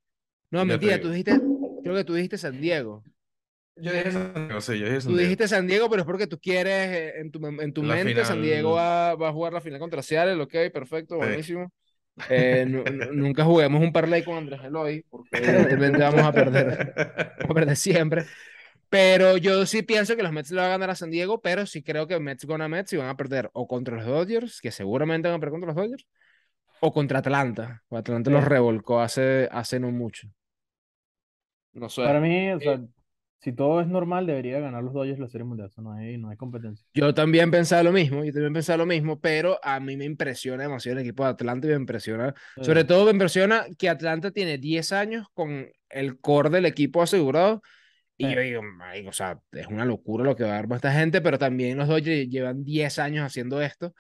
No, 0.53 0.65
mentira, 0.65 1.01
tú 1.01 1.11
dijiste, 1.11 1.41
creo 1.83 1.97
que 1.97 2.05
tú 2.05 2.15
dijiste 2.15 2.39
San 2.39 2.61
Diego. 2.61 3.03
Yo 3.75 3.91
dije 3.93 4.13
San 4.13 4.33
Diego, 4.33 4.61
sí, 4.61 4.79
yo 4.79 4.87
dije 4.87 5.01
San 5.01 5.11
Tú 5.13 5.17
dijiste 5.19 5.49
San 5.49 5.67
Diego, 5.67 5.91
pero 5.91 6.03
es 6.03 6.07
porque 6.07 6.29
tú 6.29 6.39
quieres, 6.39 6.89
eh, 6.89 7.13
en 7.19 7.33
tu, 7.33 7.45
en 7.45 7.73
tu 7.73 7.83
La 7.83 7.97
mente, 7.97 8.25
San 8.25 8.41
Diego 8.43 8.75
va, 8.75 9.17
va 9.17 9.29
a 9.31 9.33
jugar 9.33 9.53
la 9.53 9.61
final 9.61 9.81
contra 9.81 10.01
Seattle, 10.01 10.41
ok, 10.41 10.55
perfecto, 10.73 11.17
Sí. 11.17 11.21
buenísimo. 11.27 11.73
Eh, 12.29 12.65
nu- 12.69 12.85
nu- 12.85 13.13
nunca 13.13 13.45
juguemos 13.45 13.83
un 13.83 13.93
parlay 13.93 14.23
con 14.23 14.37
Andrés 14.37 14.61
Eloy, 14.63 15.05
porque 15.11 15.31
evidentemente 15.33 15.99
vamos 15.99 16.23
a 16.23 16.33
perder, 16.33 16.95
vamos 17.41 17.51
a 17.51 17.55
perder 17.55 17.77
siempre. 17.77 18.27
Pero 18.91 19.37
yo 19.37 19.67
sí 19.67 19.83
pienso 19.83 20.17
que 20.17 20.23
los 20.23 20.33
Mets 20.33 20.51
le 20.51 20.57
van 20.61 20.67
a 20.67 20.71
ganar 20.71 20.91
a 20.91 20.95
San 20.95 21.11
Diego, 21.11 21.41
pero 21.43 21.67
sí 21.67 21.83
creo 21.83 22.07
que 22.07 22.19
Mets 22.21 22.45
gonna 22.47 22.69
Mets 22.69 22.93
y 22.95 22.97
van 22.97 23.09
a 23.09 23.17
perder 23.17 23.51
o 23.53 23.67
contra 23.69 23.97
los 23.97 24.07
Dodgers, 24.07 24.61
que 24.61 24.71
seguramente 24.71 25.29
van 25.29 25.37
a 25.37 25.41
perder 25.41 25.53
contra 25.61 25.69
los 25.69 25.77
Dodgers, 25.77 26.07
o 26.81 26.93
contra 26.93 27.19
Atlanta. 27.19 27.83
O 27.89 27.97
Atlanta 27.97 28.31
los 28.31 28.45
Sí. 28.45 28.49
revolcó 28.49 29.01
hace, 29.01 29.49
hace 29.53 29.81
no 29.81 29.91
mucho. 29.91 30.29
No 31.75 31.89
sé. 31.89 32.03
Para 32.03 32.21
mí, 32.21 32.51
o 32.51 32.61
sea, 32.61 32.75
Eh, 32.75 32.81
si 33.41 33.53
todo 33.53 33.81
es 33.81 33.87
normal, 33.87 34.27
debería 34.27 34.59
ganar 34.59 34.83
los 34.83 34.93
Dodgers 34.95 35.19
la 35.19 35.29
Serie 35.29 35.45
Mundial. 35.45 35.69
Eso 35.69 35.81
no 35.83 35.93
hay, 35.93 36.19
no 36.19 36.29
hay 36.31 36.37
competencia. 36.37 36.85
Yo 36.95 37.15
también 37.15 37.51
pensaba 37.51 37.83
lo 37.85 37.93
mismo, 37.93 38.25
yo 38.25 38.33
también 38.33 38.53
pensaba 38.55 38.79
lo 38.79 38.87
mismo, 38.87 39.21
pero 39.21 39.59
a 39.63 39.79
mí 39.79 39.97
me 39.97 40.05
impresiona 40.05 40.65
demasiado 40.65 40.99
el 40.99 41.05
equipo 41.05 41.25
de 41.25 41.31
Atlanta 41.31 41.67
y 41.67 41.71
me 41.71 41.77
impresiona, 41.77 42.35
sobre 42.57 42.81
Eh, 42.81 42.85
todo 42.85 43.05
me 43.05 43.13
impresiona 43.13 43.67
que 43.79 43.89
Atlanta 43.89 44.31
tiene 44.33 44.59
10 44.59 44.93
años 44.93 45.27
con 45.35 45.69
el 45.91 46.19
core 46.21 46.51
del 46.51 46.67
equipo 46.67 47.01
asegurado 47.03 47.63
y 48.19 48.29
Sí. 48.29 48.35
yo 48.35 48.41
digo, 48.43 48.63
"Marico, 48.65 49.11
o 49.11 49.15
sea, 49.15 49.41
es 49.53 49.69
una 49.69 49.87
locura 49.87 50.25
lo 50.25 50.37
que 50.37 50.45
va 50.45 50.51
a 50.51 50.55
dar 50.55 50.69
para 50.69 50.77
esta 50.77 50.93
gente, 50.93 51.23
pero 51.23 51.39
también 51.39 51.79
los 51.79 51.89
Dodgers 51.89 52.29
llevan 52.31 52.65
10 52.65 52.99
años 53.01 53.27
haciendo 53.27 53.63
esto, 53.63 53.95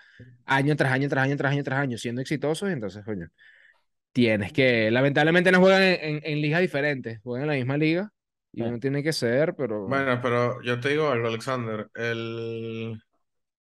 año 0.46 0.76
tras 0.76 0.92
año, 0.92 1.08
tras 1.08 1.24
año, 1.24 1.36
tras 1.38 1.52
año, 1.52 1.64
tras 1.64 1.80
año, 1.80 1.98
siendo 1.98 2.22
exitosos, 2.22 2.68
y 2.70 2.72
entonces, 2.74 3.04
coño, 3.04 3.28
tienes 4.12 4.52
que, 4.52 4.90
lamentablemente 4.90 5.52
no 5.52 5.60
juegan 5.60 5.82
en, 5.82 5.98
en- 6.02 6.20
en 6.24 6.40
ligas 6.42 6.60
diferentes, 6.62 7.20
juegan 7.22 7.44
en 7.44 7.48
la 7.50 7.54
misma 7.56 7.76
liga 7.78 8.10
y 8.52 8.62
Sí. 8.62 8.64
uno 8.64 8.78
tiene 8.80 9.02
que 9.02 9.12
ser, 9.12 9.54
pero... 9.56 9.80
Bueno, 9.84 10.20
pero 10.22 10.60
yo 10.62 10.80
te 10.80 10.90
digo 10.90 11.08
algo, 11.10 11.28
Alexander. 11.28 11.90
El... 11.94 13.02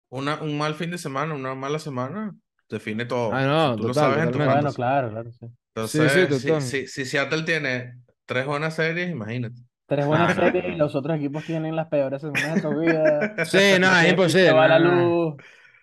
Una, 0.09 0.41
un 0.43 0.57
mal 0.57 0.75
fin 0.75 0.91
de 0.91 0.97
semana, 0.99 1.35
una 1.35 1.55
mala 1.55 1.79
semana, 1.79 2.35
define 2.69 3.05
todo. 3.05 3.31
Ah, 3.31 3.45
no, 3.45 3.75
tú 3.75 3.83
lo 3.85 3.93
total, 3.93 3.93
sabes 3.93 4.23
en 4.23 4.31
tu 4.31 4.39
bueno, 4.39 4.73
claro, 4.73 5.09
claro, 5.11 5.31
sí. 5.33 5.47
Sí, 5.83 6.09
sí, 6.09 6.27
Entonces, 6.27 6.35
si, 6.37 6.59
total. 6.59 6.61
si, 6.61 6.87
si 6.87 7.05
Seattle 7.05 7.43
tiene 7.43 8.01
tres 8.25 8.45
buenas 8.45 8.75
series, 8.75 9.09
imagínate. 9.11 9.61
Tres 9.87 10.05
buenas 10.05 10.33
series 10.35 10.65
y 10.67 10.75
los 10.75 10.95
otros 10.95 11.17
equipos 11.17 11.45
tienen 11.45 11.75
las 11.75 11.87
peores 11.87 12.21
semanas 12.21 12.55
de 12.55 12.61
su 12.61 12.75
vida. 12.75 13.33
Sí, 13.43 13.57
no, 13.79 13.97
es 13.99 14.09
imposible. 14.09 14.45
se 14.45 14.51
va 14.53 14.67
la 14.67 14.79
luz. 14.79 15.35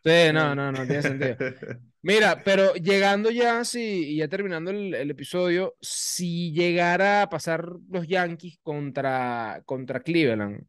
Sí, 0.04 0.10
no, 0.34 0.54
no, 0.54 0.72
no 0.72 0.86
tiene 0.86 1.02
sentido. 1.02 1.38
Mira, 2.02 2.42
pero 2.44 2.74
llegando 2.74 3.30
ya, 3.30 3.64
sí, 3.64 3.80
y 4.14 4.18
ya 4.18 4.28
terminando 4.28 4.70
el, 4.70 4.94
el 4.94 5.10
episodio, 5.10 5.76
si 5.80 6.52
llegara 6.52 7.22
a 7.22 7.28
pasar 7.30 7.66
los 7.90 8.06
Yankees 8.08 8.58
contra, 8.62 9.62
contra 9.66 10.00
Cleveland, 10.00 10.66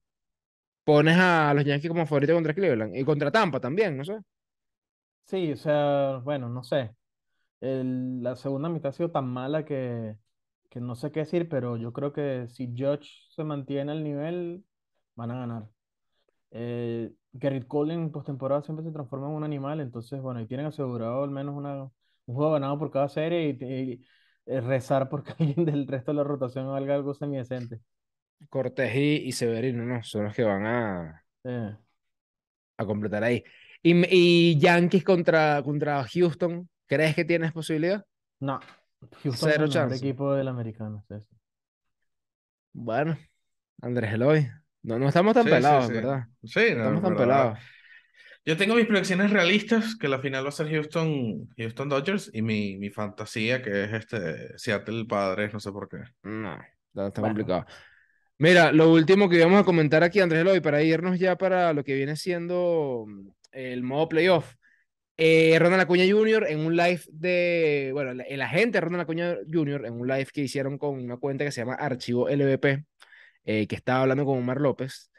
pones 0.83 1.17
a 1.19 1.53
los 1.55 1.65
Yankees 1.65 1.89
como 1.89 2.05
favorito 2.07 2.33
contra 2.35 2.53
Cleveland 2.55 2.95
y 2.97 3.05
contra 3.05 3.31
Tampa 3.31 3.59
también, 3.59 3.97
no 3.97 4.05
sé. 4.05 4.19
Sí, 5.25 5.51
o 5.53 5.57
sea, 5.57 6.17
bueno, 6.23 6.49
no 6.49 6.63
sé. 6.63 6.95
El- 7.61 8.23
la 8.23 8.35
segunda 8.35 8.69
mitad 8.69 8.89
ha 8.89 8.93
sido 8.93 9.11
tan 9.11 9.27
mala 9.27 9.65
que, 9.65 10.17
que 10.69 10.79
no 10.81 10.95
sé 10.95 11.11
qué 11.11 11.21
decir, 11.21 11.49
pero 11.49 11.77
yo 11.77 11.93
creo 11.93 12.13
que 12.13 12.47
si 12.49 12.67
Judge 12.77 13.09
se 13.29 13.43
mantiene 13.43 13.91
al 13.91 14.03
nivel, 14.03 14.65
van 15.15 15.31
a 15.31 15.39
ganar. 15.39 15.69
Eh, 16.51 17.13
Gerrit 17.39 17.67
Cole 17.67 17.93
en 17.93 18.11
postemporada 18.11 18.63
siempre 18.63 18.85
se 18.85 18.91
transforma 18.91 19.27
en 19.27 19.33
un 19.35 19.43
animal, 19.43 19.81
entonces, 19.81 20.21
bueno, 20.21 20.41
y 20.41 20.47
tienen 20.47 20.67
asegurado 20.67 21.23
al 21.23 21.31
menos 21.31 21.55
una, 21.55 21.83
un 21.83 22.35
juego 22.35 22.53
ganado 22.53 22.79
por 22.79 22.91
cada 22.91 23.09
serie 23.09 23.57
y, 23.59 23.65
y, 23.65 24.05
eh, 24.47 24.61
rezar 24.61 25.09
porque 25.09 25.33
alguien 25.39 25.65
del 25.65 25.87
resto 25.87 26.11
de 26.11 26.17
la 26.17 26.23
rotación 26.23 26.69
haga 26.69 26.95
algo 26.95 27.13
semidecente. 27.13 27.81
Cortés 28.49 28.95
y, 28.95 29.15
y 29.27 29.31
Severino, 29.33 29.83
¿no? 29.85 30.03
Son 30.03 30.23
los 30.25 30.35
que 30.35 30.43
van 30.43 30.65
a, 30.65 31.25
Eh, 31.43 31.75
a 32.77 32.85
completar 32.85 33.23
ahí. 33.23 33.43
Y, 33.83 33.93
y 34.09 34.59
Yankees 34.59 35.03
contra, 35.03 35.61
contra 35.63 36.03
Houston, 36.07 36.69
¿crees 36.87 37.15
que 37.15 37.25
tienes 37.25 37.51
posibilidad? 37.53 38.05
no, 38.39 38.59
Houston 39.23 39.51
Cero 39.51 39.65
es 39.65 39.69
el 39.69 39.69
mejor 39.69 39.91
chance. 39.91 39.95
equipo 39.95 40.33
del 40.33 40.47
americano. 40.47 41.03
sí, 41.07 41.15
sí. 41.21 41.35
Bueno, 42.73 43.17
Andrés 43.81 44.13
Eloy. 44.13 44.47
No, 44.83 44.99
no 44.99 45.07
estamos 45.07 45.33
tan 45.33 45.45
Sí, 45.45 45.49
pelados, 45.49 45.87
sí. 45.87 45.93
¿verdad? 45.93 46.25
Sí, 46.43 46.61
No 46.75 46.83
no, 46.89 46.99
estamos 46.99 47.01
tan 47.01 47.15
pero, 47.15 47.17
pelados. 47.17 47.59
Yo 48.45 48.57
tengo 48.57 48.75
mis 48.75 48.85
predicciones 48.87 49.31
realistas, 49.31 49.95
que 49.97 50.07
la 50.07 50.19
final 50.19 50.45
va 50.45 50.49
a 50.49 50.51
ser 50.51 50.69
Houston, 50.69 51.49
Houston 51.57 51.89
Dodgers, 51.89 52.29
y 52.33 52.41
mi, 52.43 52.77
mi 52.77 52.89
fantasía, 52.91 53.61
que 53.61 53.85
es 53.85 53.93
este 53.93 54.57
Seattle 54.57 55.05
Padres, 55.05 55.53
no 55.53 55.59
sé 55.59 55.71
por 55.71 55.89
qué. 55.89 55.97
No, 56.23 56.53
está, 56.89 57.07
está 57.07 57.21
Bueno. 57.21 57.35
complicado. 57.35 57.65
Mira, 58.39 58.71
lo 58.71 58.91
último 58.91 59.29
que 59.29 59.37
íbamos 59.37 59.61
a 59.61 59.65
comentar 59.65 60.03
aquí, 60.03 60.19
Andrés 60.19 60.41
Eloy, 60.41 60.61
para 60.61 60.83
irnos 60.83 61.19
ya 61.19 61.37
para 61.37 61.73
lo 61.73 61.83
que 61.83 61.95
viene 61.95 62.15
siendo 62.17 63.05
mm, 63.07 63.29
el 63.53 63.83
modo 63.83 64.09
playoff. 64.09 64.55
Eh, 65.17 65.57
Ronald 65.59 65.81
Acuña 65.81 66.03
Jr. 66.09 66.45
en 66.49 66.59
un 66.59 66.75
live 66.75 67.01
de, 67.09 67.91
bueno, 67.93 68.23
el, 68.27 68.41
agente 68.41 68.81
Ronald 68.81 69.03
Acuña 69.03 69.37
Jr. 69.51 69.85
en 69.85 69.93
un 69.93 70.07
live 70.07 70.27
que 70.33 70.41
hicieron 70.41 70.77
con 70.77 70.95
una 70.95 71.17
cuenta 71.17 71.45
que 71.45 71.51
se 71.51 71.61
llama 71.61 71.75
Archivo 71.75 72.27
LVP, 72.29 72.85
eh, 73.45 73.67
que 73.67 73.75
estaba 73.75 74.01
hablando 74.01 74.25
con 74.25 74.37
Omar 74.37 74.59
López, 74.59 75.11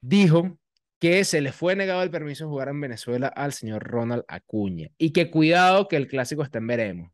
dijo 0.00 0.58
que 0.98 1.24
se 1.24 1.40
le 1.40 1.52
fue 1.52 1.76
negado 1.76 2.02
el 2.02 2.10
permiso 2.10 2.44
de 2.44 2.50
jugar 2.50 2.68
en 2.68 2.80
Venezuela 2.80 3.28
al 3.28 3.52
señor 3.52 3.84
Ronald 3.84 4.24
Acuña 4.28 4.88
y 4.98 5.12
que 5.12 5.30
cuidado 5.30 5.88
que 5.88 5.96
el 5.96 6.08
clásico 6.08 6.42
está 6.42 6.58
en 6.58 6.66
veremos. 6.66 7.10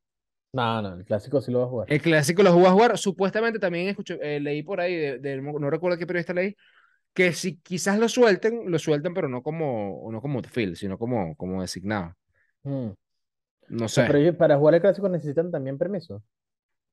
No, 0.53 0.83
no, 0.83 0.95
el 0.95 1.05
clásico 1.05 1.41
sí 1.41 1.51
lo 1.51 1.61
va 1.61 1.65
a 1.65 1.69
jugar. 1.69 1.93
El 1.93 2.03
clásico 2.03 2.43
lo 2.43 2.53
jugó 2.53 2.67
a 2.67 2.73
jugar. 2.73 2.99
Supuestamente 2.99 3.59
también 3.59 3.89
escuché, 3.89 4.19
eh, 4.21 4.39
leí 4.39 4.63
por 4.63 4.81
ahí, 4.81 4.95
de, 4.95 5.19
de- 5.19 5.41
no 5.41 5.71
recuerdo 5.71 5.97
qué 5.97 6.07
periodista 6.07 6.35
leí, 6.35 6.55
que 7.15 7.33
si 7.33 7.59
quizás 7.59 7.99
lo 7.99 8.09
suelten, 8.09 8.71
lo 8.71 8.79
suelten, 8.79 9.15
pero 9.15 9.29
no 9.29 9.43
como, 9.43 10.09
no 10.11 10.21
como 10.21 10.39
outfield, 10.39 10.77
sino 10.77 10.99
como, 10.99 11.37
como 11.37 11.61
designado. 11.63 12.17
Mm. 12.65 12.93
No 13.81 13.89
sé. 13.97 14.07
pero 14.07 14.19
ellos 14.19 14.37
para 14.37 14.57
jugar 14.59 14.75
el 14.75 14.81
clásico 14.81 15.09
necesitan 15.09 15.51
también 15.51 15.79
permiso. 15.79 16.23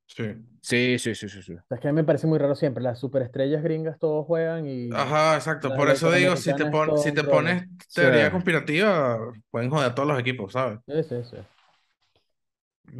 Sí. 0.08 0.24
Sí, 0.62 1.00
sí, 1.00 1.16
sí, 1.16 1.30
sí, 1.30 1.42
sí. 1.44 1.56
O 1.66 1.68
sea, 1.70 1.76
es 1.78 1.82
que 1.82 1.88
a 1.88 1.92
mí 1.92 1.96
me 1.96 2.04
parece 2.04 2.28
muy 2.28 2.38
raro 2.40 2.54
siempre. 2.56 2.84
Las 2.84 3.00
superestrellas 3.00 3.64
gringas 3.64 3.98
todos 4.00 4.26
juegan 4.26 4.68
y 4.68 4.92
Ajá, 4.92 5.36
exacto. 5.36 5.74
Por 5.74 5.90
eso 5.90 6.12
digo, 6.12 6.36
si 6.36 6.56
te, 6.56 6.66
pon- 6.66 6.98
si 6.98 7.12
te 7.14 7.24
pones 7.24 7.64
teoría 7.94 8.32
conspirativa, 8.32 9.20
pueden 9.52 9.70
joder 9.70 9.92
a 9.92 9.96
todos 9.96 10.10
los 10.10 10.20
equipos, 10.20 10.54
¿sabes? 10.54 10.80
Sí, 10.88 11.04
sí, 11.04 11.24
sí. 11.24 11.38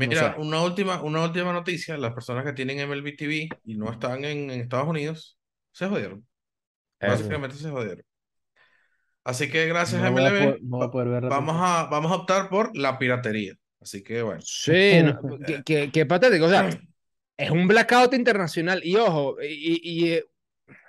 No 0.08 0.14
Mira, 0.14 0.24
sé. 0.24 0.36
una 0.38 0.62
última, 0.64 1.02
una 1.04 1.24
última 1.24 1.52
noticia, 1.54 1.98
las 1.98 2.14
personas 2.14 2.46
que 2.46 2.54
tienen 2.54 2.80
MLB 2.80 3.16
TV 3.18 3.60
y 3.66 3.76
no 3.76 3.92
están 3.92 4.24
en, 4.26 4.50
en 4.52 4.62
Estados 4.62 4.88
Unidos, 4.88 5.38
se 5.72 5.88
jodieron. 5.88 6.28
Básicamente 7.06 7.56
se 7.58 7.70
jodieron. 7.70 8.06
Así 9.24 9.50
que 9.50 9.68
gracias 9.68 10.02
No 10.02 10.04
a 10.04 10.08
MLB, 10.08 10.60
no 10.62 10.82
a 10.84 10.92
poder 10.92 11.10
vamos 11.28 11.56
a, 11.60 11.86
vamos 11.86 12.12
a 12.12 12.16
optar 12.16 12.50
por 12.50 12.76
la 12.78 12.98
piratería. 12.98 13.54
Así 13.82 14.04
que 14.04 14.22
bueno. 14.24 14.46
Sí, 14.46 15.02
no, 15.04 15.40
qué, 15.46 15.64
qué- 15.64 15.92
qué 15.92 16.06
patético. 16.06 16.46
O 16.46 16.50
sea, 16.50 16.70
es 17.38 17.52
un 17.52 17.68
blackout 17.68 18.14
internacional. 18.14 18.82
Y 18.84 18.96
ojo, 18.96 19.38
y, 19.42 19.82
y, 19.84 20.14
eh, 20.14 20.26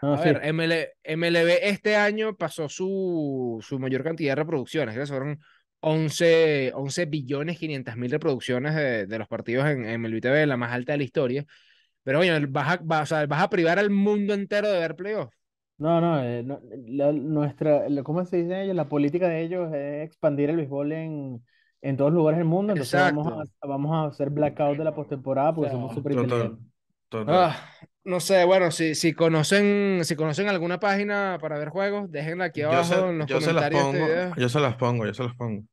No, 0.02 0.16
a 0.16 0.22
sí. 0.22 0.30
ver, 0.32 0.40
ML 0.44 0.88
MLB 1.04 1.68
este 1.70 1.96
año 1.96 2.36
pasó 2.36 2.68
su, 2.68 3.58
su 3.66 3.78
mayor 3.78 4.04
cantidad 4.04 4.32
de 4.32 4.36
reproducciones, 4.42 4.96
que 4.96 5.06
fueron 5.06 5.40
11, 5.80 6.72
11 6.74 7.06
billones 7.06 7.58
500 7.58 7.96
mil 7.96 8.10
reproducciones 8.10 8.74
de, 8.76 9.06
de 9.06 9.18
los 9.18 9.28
partidos 9.28 9.66
en, 9.68 9.84
en 9.84 9.90
MLB 9.92 10.20
TV, 10.22 10.46
la 10.46 10.56
más 10.58 10.72
alta 10.72 10.92
de 10.92 10.98
la 10.98 11.04
historia. 11.04 11.46
Pero 12.04 12.20
oye, 12.20 12.46
vas 12.48 12.68
a, 12.78 12.80
vas, 12.84 13.10
sea, 13.10 13.26
vas 13.26 13.42
a 13.42 13.50
privar 13.50 13.78
al 13.80 13.90
mundo 13.90 14.34
entero 14.34 14.68
de 14.70 14.80
ver 14.80 14.96
playoffs. 14.96 15.36
No, 15.80 15.98
no, 16.00 16.22
eh, 16.22 16.42
no, 16.42 16.60
la- 16.88 17.10
nuestra, 17.12 17.88
la- 17.88 18.02
¿cómo 18.02 18.22
se 18.26 18.36
dice 18.36 18.62
ellos? 18.64 18.76
La 18.76 18.88
política 18.90 19.28
de 19.28 19.40
ellos 19.42 19.72
es 19.72 20.04
expandir 20.06 20.50
el 20.50 20.56
béisbol 20.56 20.92
en, 20.92 21.44
en 21.80 21.96
todos 21.96 22.10
los 22.12 22.18
lugares 22.18 22.36
del 22.38 22.46
mundo, 22.48 22.74
entonces 22.74 23.00
vamos 23.00 23.26
Exacto. 23.32 23.56
a, 23.62 23.66
vamos 23.66 23.90
a 23.92 24.04
hacer 24.08 24.28
blackout 24.28 24.76
de 24.76 24.84
la 24.84 24.94
postemporada 24.94 25.54
porque 25.54 25.70
somos 25.70 25.94
súper 25.94 26.12
Total, 26.12 26.16
inteligentes. 26.16 26.66
total. 27.08 27.26
Ah, 27.28 27.70
no 28.04 28.20
sé, 28.20 28.44
bueno, 28.44 28.70
si, 28.72 28.94
si 28.94 29.14
conocen, 29.14 30.02
si 30.04 30.16
conocen 30.16 30.48
alguna 30.48 30.80
página 30.80 31.38
para 31.40 31.58
ver 31.58 31.70
juegos, 31.70 32.10
déjenla 32.12 32.46
aquí 32.46 32.62
Yo 32.68 32.84
se, 32.84 32.96
abajo 32.96 33.10
en 33.10 33.18
los 33.18 33.28
yo 33.28 33.40
se 33.40 33.52
las 33.52 33.68
comentarios 33.68 33.80
de 33.80 33.84
este 33.84 33.98
pongo, 33.98 34.06
video, 34.06 34.36
yo 34.36 34.48
se 34.48 34.60
las 34.60 34.76
pongo, 34.76 35.06
yo 35.06 35.14
se 35.14 35.24
las 35.24 35.34
pongo. 35.36 35.64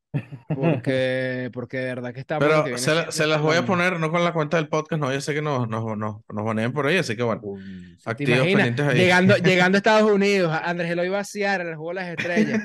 Porque, 0.54 1.50
porque 1.54 1.78
de 1.78 1.86
verdad 1.86 2.14
que 2.14 2.22
lo 2.22 2.26
que 2.28 2.36
Pero 2.40 2.64
viene 2.64 2.78
se, 2.80 2.96
la- 2.96 3.12
se 3.12 3.28
las 3.28 3.42
voy 3.42 3.58
a 3.58 3.66
poner 3.66 4.00
no 4.00 4.12
con 4.12 4.24
la 4.24 4.34
cuenta 4.34 4.58
del 4.58 4.68
podcast, 4.68 5.02
no, 5.02 5.12
yo 5.14 5.22
sé 5.22 5.34
que 5.34 5.42
nos, 5.42 5.68
nos, 5.70 5.98
nos, 5.98 6.18
nos 6.28 6.46
baneen 6.46 6.72
por 6.74 6.88
ahí, 6.88 6.98
así 6.98 7.16
que 7.16 7.24
bueno, 7.24 7.42
Uy, 7.44 7.98
activos 8.06 8.38
imaginas, 8.38 8.56
pendientes 8.66 8.86
ahí. 8.88 8.98
llegando, 9.00 9.38
llegando 9.44 9.76
a 9.76 9.80
Estados 9.80 10.12
Unidos, 10.12 10.58
Andrés 10.64 10.92
Eloy 10.92 11.10
va 11.10 11.20
a 11.20 11.24
Seattle, 11.24 11.64
en 11.64 11.70
el 11.70 11.76
juego 11.76 11.90
de 11.90 11.96
las 11.96 12.10
estrellas. 12.10 12.64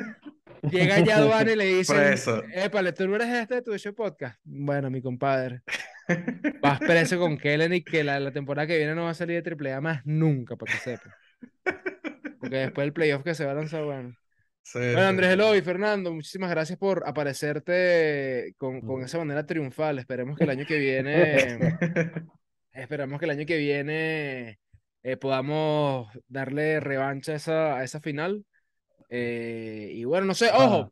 Llega 0.70 1.00
ya 1.00 1.16
aduana 1.16 1.50
y 1.50 1.56
le 1.56 1.84
Preso. 1.84 2.42
épale, 2.54 2.92
¿tú 2.92 3.08
no 3.08 3.16
eres 3.16 3.28
este 3.28 3.56
de 3.56 3.62
tu 3.62 3.76
show 3.76 3.92
podcast? 3.94 4.38
Bueno, 4.44 4.90
mi 4.90 5.02
compadre, 5.02 5.62
vas 6.60 6.78
preso 6.78 7.18
con 7.18 7.36
Kellen 7.36 7.72
y 7.72 7.82
que 7.82 8.04
la, 8.04 8.20
la 8.20 8.30
temporada 8.30 8.68
que 8.68 8.76
viene 8.78 8.94
no 8.94 9.02
va 9.04 9.10
a 9.10 9.14
salir 9.14 9.42
de 9.42 9.70
AAA 9.72 9.80
más 9.80 10.02
nunca, 10.04 10.54
para 10.54 10.72
que 10.72 10.78
sepa. 10.78 11.16
Porque 12.38 12.56
después 12.56 12.84
el 12.86 12.92
playoff 12.92 13.24
que 13.24 13.34
se 13.34 13.44
va 13.44 13.50
a 13.52 13.54
lanzar, 13.54 13.82
bueno. 13.84 14.14
Sí, 14.64 14.78
Bueno, 14.78 15.00
Andrés. 15.08 15.30
Eloy, 15.32 15.60
Fernando, 15.60 16.12
muchísimas 16.12 16.48
gracias 16.50 16.78
por 16.78 17.02
aparecerte 17.06 18.54
con, 18.56 18.80
con 18.80 19.00
Mm. 19.00 19.04
esa 19.04 19.18
manera 19.18 19.44
triunfal. 19.44 19.98
Esperemos 19.98 20.36
que 20.38 20.44
el 20.44 20.50
año 20.50 20.64
que 20.66 20.78
viene, 20.78 21.36
esperamos 22.72 23.18
que 23.18 23.24
el 23.26 23.30
año 23.32 23.46
que 23.46 23.58
viene 23.58 24.58
eh, 25.02 25.16
podamos 25.16 26.08
darle 26.28 26.78
revancha 26.80 27.32
a 27.32 27.36
esa, 27.36 27.78
a 27.78 27.84
esa 27.84 28.00
final. 28.00 28.44
Eh, 29.10 29.90
y 29.94 30.04
bueno, 30.04 30.26
no 30.26 30.34
sé, 30.34 30.48
ojo, 30.54 30.90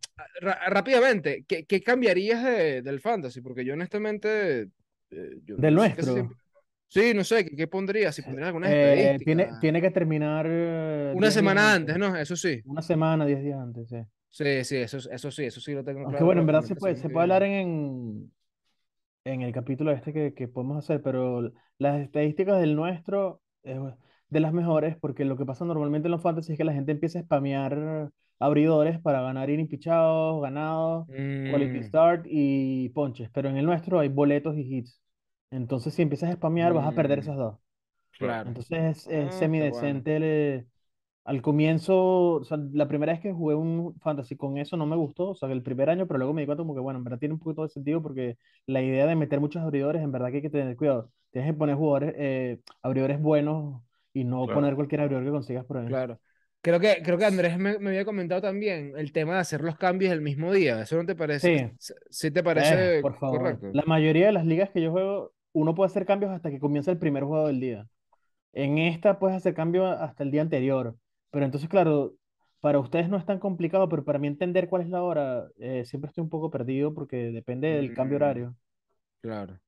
rápidamente, 0.66 1.44
¿qué, 1.48 1.64
qué 1.64 1.80
cambiarías 1.82 2.44
de- 2.44 2.82
del 2.82 3.00
fantasy? 3.00 3.40
Porque 3.40 3.64
yo 3.64 3.72
honestamente... 3.74 4.68
eh, 5.10 5.30
yo 5.44 5.56
Del 5.56 5.74
nuestro. 5.74 6.12
siempre- 6.12 6.36
Sí, 6.90 7.14
no 7.14 7.22
sé, 7.24 7.44
¿qué, 7.44 7.54
qué 7.56 7.66
pondrías? 7.68 8.14
Si 8.16 8.22
pondrías 8.22 8.48
algunas 8.48 8.72
Eh, 8.72 9.20
tiene, 9.24 9.54
tiene 9.60 9.80
que 9.80 9.90
terminar 9.90 10.46
eh, 10.48 11.16
Una 11.18 11.30
10 11.30 11.38
días 11.38 11.62
semana 11.62 11.74
antes, 11.74 11.96
¿no? 11.98 12.16
Eso 12.16 12.34
sí. 12.36 12.64
Una 12.64 12.82
semana, 12.82 13.26
10 13.26 13.42
días 13.42 13.60
antes, 13.60 13.88
sí. 13.90 13.98
Sí, 14.28 14.64
sí, 14.64 14.76
eso, 14.76 14.98
eso 15.10 15.30
sí, 15.30 15.44
eso 15.44 15.60
sí 15.60 15.72
lo 15.74 15.84
tengo 15.84 16.06
Aunque 16.06 16.08
claro. 16.08 16.24
bueno, 16.24 16.40
en 16.40 16.46
verdad 16.46 16.62
se 16.62 16.76
puede, 16.76 16.96
se 16.96 17.10
puede 17.10 17.24
hablar 17.24 17.42
en, 17.42 18.32
en 19.24 19.42
el 19.42 19.52
capítulo 19.52 19.92
este 19.92 20.12
que, 20.12 20.34
que 20.34 20.48
podemos 20.48 20.78
hacer, 20.78 21.02
pero 21.02 21.52
las 21.78 22.00
estadísticas 22.02 22.60
del 22.60 22.76
nuestro 22.76 23.42
es 23.64 23.78
de 24.30 24.40
las 24.40 24.52
mejores 24.52 24.96
porque 24.98 25.24
lo 25.24 25.36
que 25.36 25.46
pasa 25.46 25.64
normalmente 25.66 26.08
en 26.08 26.12
los 26.12 26.22
fantasy 26.22 26.52
es 26.52 26.58
que 26.58 26.64
la 26.64 26.72
gente 26.74 26.92
empieza 26.92 27.20
a 27.20 27.22
spamear 27.24 28.10
abridores 28.40 29.00
para 29.00 29.22
ganar 29.22 29.50
innings 29.50 29.70
pichados, 29.70 30.42
ganados, 30.42 31.08
quality 31.46 31.82
Mm, 31.82 31.84
start 31.84 32.26
y 32.28 32.90
ponches, 32.90 33.30
pero 33.32 33.48
en 33.50 33.56
el 33.58 33.66
nuestro 33.66 34.00
hay 34.00 34.08
boletos 34.08 34.56
y 34.56 34.62
hits. 34.78 35.00
Entonces 35.50 35.94
si 35.94 36.02
empiezas 36.02 36.30
a 36.30 36.34
spamear 36.34 36.72
vas 36.72 36.86
a 36.86 36.94
perder 36.94 37.18
mm, 37.18 37.20
esas 37.20 37.36
dos. 37.36 37.58
claro. 38.12 38.54
Entonces 38.54 39.08
es, 39.08 39.08
Ah, 39.18 39.30
es 39.30 39.34
está 39.36 39.36
semidecente. 39.36 40.16
el- 40.16 40.68
al 41.24 41.42
comienzo, 41.42 41.96
o 42.36 42.44
sea, 42.44 42.58
la 42.72 42.88
primera 42.88 43.12
vez 43.12 43.20
que 43.22 43.32
jugué 43.32 43.54
un 43.54 43.98
fantasy 44.00 44.36
con 44.36 44.58
eso 44.58 44.76
no 44.76 44.86
me 44.86 44.96
gustó, 44.96 45.30
o 45.30 45.34
sea, 45.36 45.50
el 45.52 45.62
primer 45.62 45.90
año, 45.90 46.06
pero 46.06 46.18
luego 46.18 46.34
me 46.34 46.42
di 46.42 46.46
cuenta 46.46 46.62
como 46.62 46.74
que, 46.74 46.80
bueno, 46.80 46.98
en 46.98 47.04
verdad 47.04 47.18
tiene 47.20 47.34
un 47.34 47.40
poquito 47.40 47.62
de 47.62 47.68
sentido 47.70 48.02
porque 48.02 48.38
la 48.66 48.82
idea 48.82 49.06
de 49.06 49.16
meter 49.16 49.40
muchos 49.40 49.62
abridores, 49.62 50.02
en 50.02 50.12
verdad 50.12 50.30
que 50.30 50.36
hay 50.38 50.42
que 50.42 50.50
tener 50.50 50.76
cuidado. 50.76 51.12
Tienes 51.32 51.52
que 51.52 51.58
poner 51.58 51.76
jugadores, 51.76 52.14
eh, 52.18 52.60
abridores 52.82 53.20
buenos 53.20 53.82
y 54.14 54.24
no 54.24 54.48
Claro. 54.48 54.50
poner 54.50 54.74
cualquier 54.76 55.02
abridor 55.02 55.24
que 55.24 55.30
consigas 55.30 55.64
por 55.66 55.78
ahí. 55.78 55.88
Claro. 55.88 56.20
Creo 56.62 56.78
que, 56.78 57.02
creo 57.02 57.18
que 57.18 57.24
Andrés 57.24 57.58
me, 57.58 57.78
me 57.78 57.90
había 57.90 58.04
comentado 58.04 58.42
también 58.42 58.92
el 58.96 59.12
tema 59.12 59.34
de 59.34 59.40
hacer 59.40 59.62
los 59.62 59.76
cambios 59.78 60.12
el 60.12 60.20
mismo 60.20 60.52
día. 60.52 60.82
¿Eso 60.82 60.96
no 60.96 61.06
te 61.06 61.16
parece? 61.16 61.48
Sí. 61.48 61.70
¿Sí 62.10 62.30
te 62.30 62.42
Eh, 62.54 62.78
parece 62.82 63.00
por 63.00 63.18
favor. 63.18 63.62
correcto? 63.62 63.66
La 63.72 63.84
mayoría 63.86 64.26
de 64.26 64.32
las 64.32 64.46
ligas 64.46 64.70
que 64.70 64.82
yo 64.82 64.90
juego, 64.92 65.32
uno 65.52 65.74
puede 65.74 65.88
hacer 65.88 66.06
cambios 66.06 66.32
hasta 66.32 66.50
que 66.50 66.60
comienza 66.60 66.90
el 66.90 66.98
primer 66.98 67.24
juego 67.24 67.46
del 67.48 67.60
día. 67.60 67.86
En 68.52 68.78
esta 68.78 69.18
puedes 69.18 69.36
hacer 69.36 69.54
cambios 69.54 69.88
hasta 70.00 70.22
el 70.24 70.30
día 70.30 70.42
anterior. 70.42 70.96
Pero 71.30 71.44
entonces, 71.44 71.68
claro, 71.70 72.14
para 72.60 72.78
ustedes 72.80 73.08
no 73.08 73.16
es 73.18 73.26
tan 73.26 73.38
complicado, 73.38 73.88
pero 73.88 74.04
para 74.04 74.18
mí 74.18 74.26
entender 74.28 74.68
cuál 74.68 74.82
es 74.82 74.88
la 74.90 75.02
hora, 75.02 75.48
eh, 75.58 75.84
siempre 75.86 76.08
estoy 76.08 76.22
un 76.24 76.30
poco 76.30 76.50
perdido 76.50 76.94
porque 76.94 77.30
depende 77.32 77.68
del 77.68 77.94
cambio 77.94 78.18
Mm, 78.18 78.22
horario. 78.22 78.56
claro. 79.20 79.60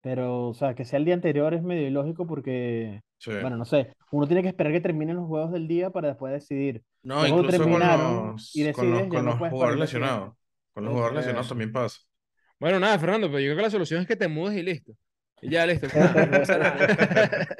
Pero, 0.00 0.48
o 0.48 0.54
sea, 0.54 0.74
que 0.74 0.84
sea 0.84 0.98
el 0.98 1.04
día 1.04 1.14
anterior 1.14 1.54
es 1.54 1.62
medio 1.62 1.86
ilógico 1.88 2.26
porque, 2.26 3.02
Sí. 3.18 3.32
bueno, 3.40 3.56
no 3.56 3.64
sé, 3.64 3.92
uno 4.12 4.26
tiene 4.26 4.42
que 4.42 4.48
esperar 4.48 4.72
que 4.72 4.80
terminen 4.80 5.16
los 5.16 5.26
juegos 5.26 5.50
del 5.52 5.66
día 5.68 5.90
para 5.90 6.08
después 6.08 6.32
decidir. 6.32 6.84
No, 7.02 7.16
cuando 7.26 7.38
incluso 7.38 7.58
con 7.58 7.66
terminaron 7.70 8.26
los, 8.32 8.56
y 8.56 8.72
con 8.72 8.90
los, 8.90 9.00
decides, 9.00 9.12
ya 9.12 9.16
con 9.18 9.24
no 9.24 9.30
los 9.32 9.50
jugadores 9.50 9.80
lesionados. 9.80 10.34
Con 10.72 10.84
los 10.84 10.92
jugadores 10.92 11.16
lesionados 11.18 11.48
también 11.48 11.72
pasa. 11.72 11.98
Bueno, 12.60 12.78
nada, 12.80 12.98
Fernando, 12.98 13.26
pero 13.28 13.40
yo 13.40 13.46
creo 13.46 13.56
que 13.56 13.62
la 13.62 13.70
solución 13.70 14.02
es 14.02 14.06
que 14.08 14.16
te 14.16 14.28
mudes 14.28 14.56
y 14.56 14.62
listo. 14.62 14.92
Y 15.42 15.50
ya, 15.50 15.66
listo. 15.66 15.86
no 15.94 16.30
pasa 16.30 16.58
nada. 16.58 17.56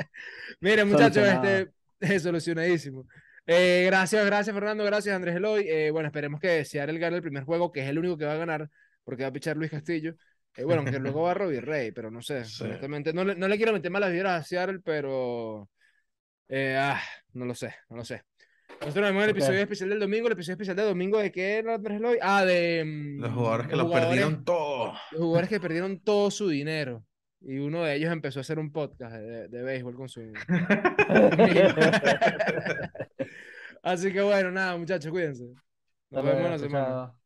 Miren, 0.61 0.89
muchachos, 0.89 1.27
este, 1.27 1.71
solucionadísimo. 2.21 3.07
Eh, 3.47 3.85
gracias, 3.87 4.25
gracias, 4.27 4.53
Fernando, 4.55 4.85
gracias, 4.85 5.15
Andrés 5.15 5.37
Eloy. 5.37 5.65
Eh, 5.69 5.91
bueno, 5.91 6.09
esperemos 6.09 6.41
que 6.41 6.65
Seattle 6.65 6.99
gane 6.99 7.17
el 7.17 7.23
primer 7.23 7.45
juego, 7.45 7.73
que 7.73 7.81
es 7.83 7.89
el 7.89 7.99
único 7.99 8.19
que 8.19 8.25
va 8.27 8.33
a 8.33 8.37
ganar, 8.39 8.69
porque 9.05 9.23
va 9.23 9.29
a 9.29 9.33
pichar 9.33 9.57
Luis 9.57 9.71
Castillo. 9.71 10.15
Eh, 10.57 10.65
bueno, 10.65 10.83
aunque 10.83 10.99
luego 10.99 11.23
va 11.23 11.35
Robbie 11.35 11.61
Rey, 11.61 11.93
pero 11.93 12.11
no 12.11 12.21
sé, 12.21 12.45
Sí. 12.45 12.65
honestamente, 12.65 13.13
no 13.13 13.25
le, 13.25 13.35
no 13.37 13.49
le 13.49 13.57
quiero 13.57 13.73
meter 13.73 13.91
malas 13.91 14.13
vibras 14.13 14.41
a 14.41 14.45
Seattle, 14.45 14.81
pero 14.85 15.71
eh, 16.49 16.77
ah, 16.79 17.01
no 17.33 17.45
lo 17.47 17.55
sé, 17.55 17.75
no 17.89 17.97
lo 17.99 18.05
sé. 18.05 18.23
Nosotros 18.81 18.97
nos 19.03 19.11
vemos 19.11 19.23
en 19.25 19.31
el 19.31 19.31
Ok. 19.31 19.37
episodio 19.39 19.61
especial 19.61 19.89
del 19.91 19.99
domingo, 20.01 20.27
el 20.27 20.33
episodio 20.35 20.53
especial 20.55 20.77
del 20.77 20.87
domingo 20.87 21.19
de 21.19 21.33
qué 21.33 21.57
era 21.59 21.75
Andrés 21.75 21.97
Eloy? 21.99 22.19
Ah, 22.21 22.45
de 22.45 22.85
mm, 22.85 23.21
Los 23.21 23.33
jugadores 23.33 23.67
que 23.67 23.73
los 23.77 23.79
lo 23.85 23.89
jugadores- 23.89 24.09
perdieron 24.19 24.45
todo. 24.45 24.93
los 25.13 25.21
jugadores 25.21 25.49
que 25.49 25.61
perdieron 25.61 26.01
todo 26.01 26.31
su 26.31 26.49
dinero. 26.49 27.05
Y 27.41 27.59
uno 27.59 27.85
de 27.85 27.97
ellos 27.97 28.13
empezó 28.13 28.41
a 28.41 28.43
hacer 28.43 28.59
un 28.59 28.73
podcast 28.73 29.15
de, 29.15 29.49
de 29.49 29.63
béisbol 29.63 29.95
con 29.95 30.09
su. 30.09 30.21
Así 33.83 34.13
que 34.13 34.21
bueno, 34.21 34.51
nada, 34.51 34.77
muchachos, 34.77 35.11
cuídense. 35.11 35.45
Nos 36.11 36.23
Hasta 36.23 36.23
vemos 36.23 36.45
en 36.45 36.51
la 36.51 36.59
semana. 36.59 37.18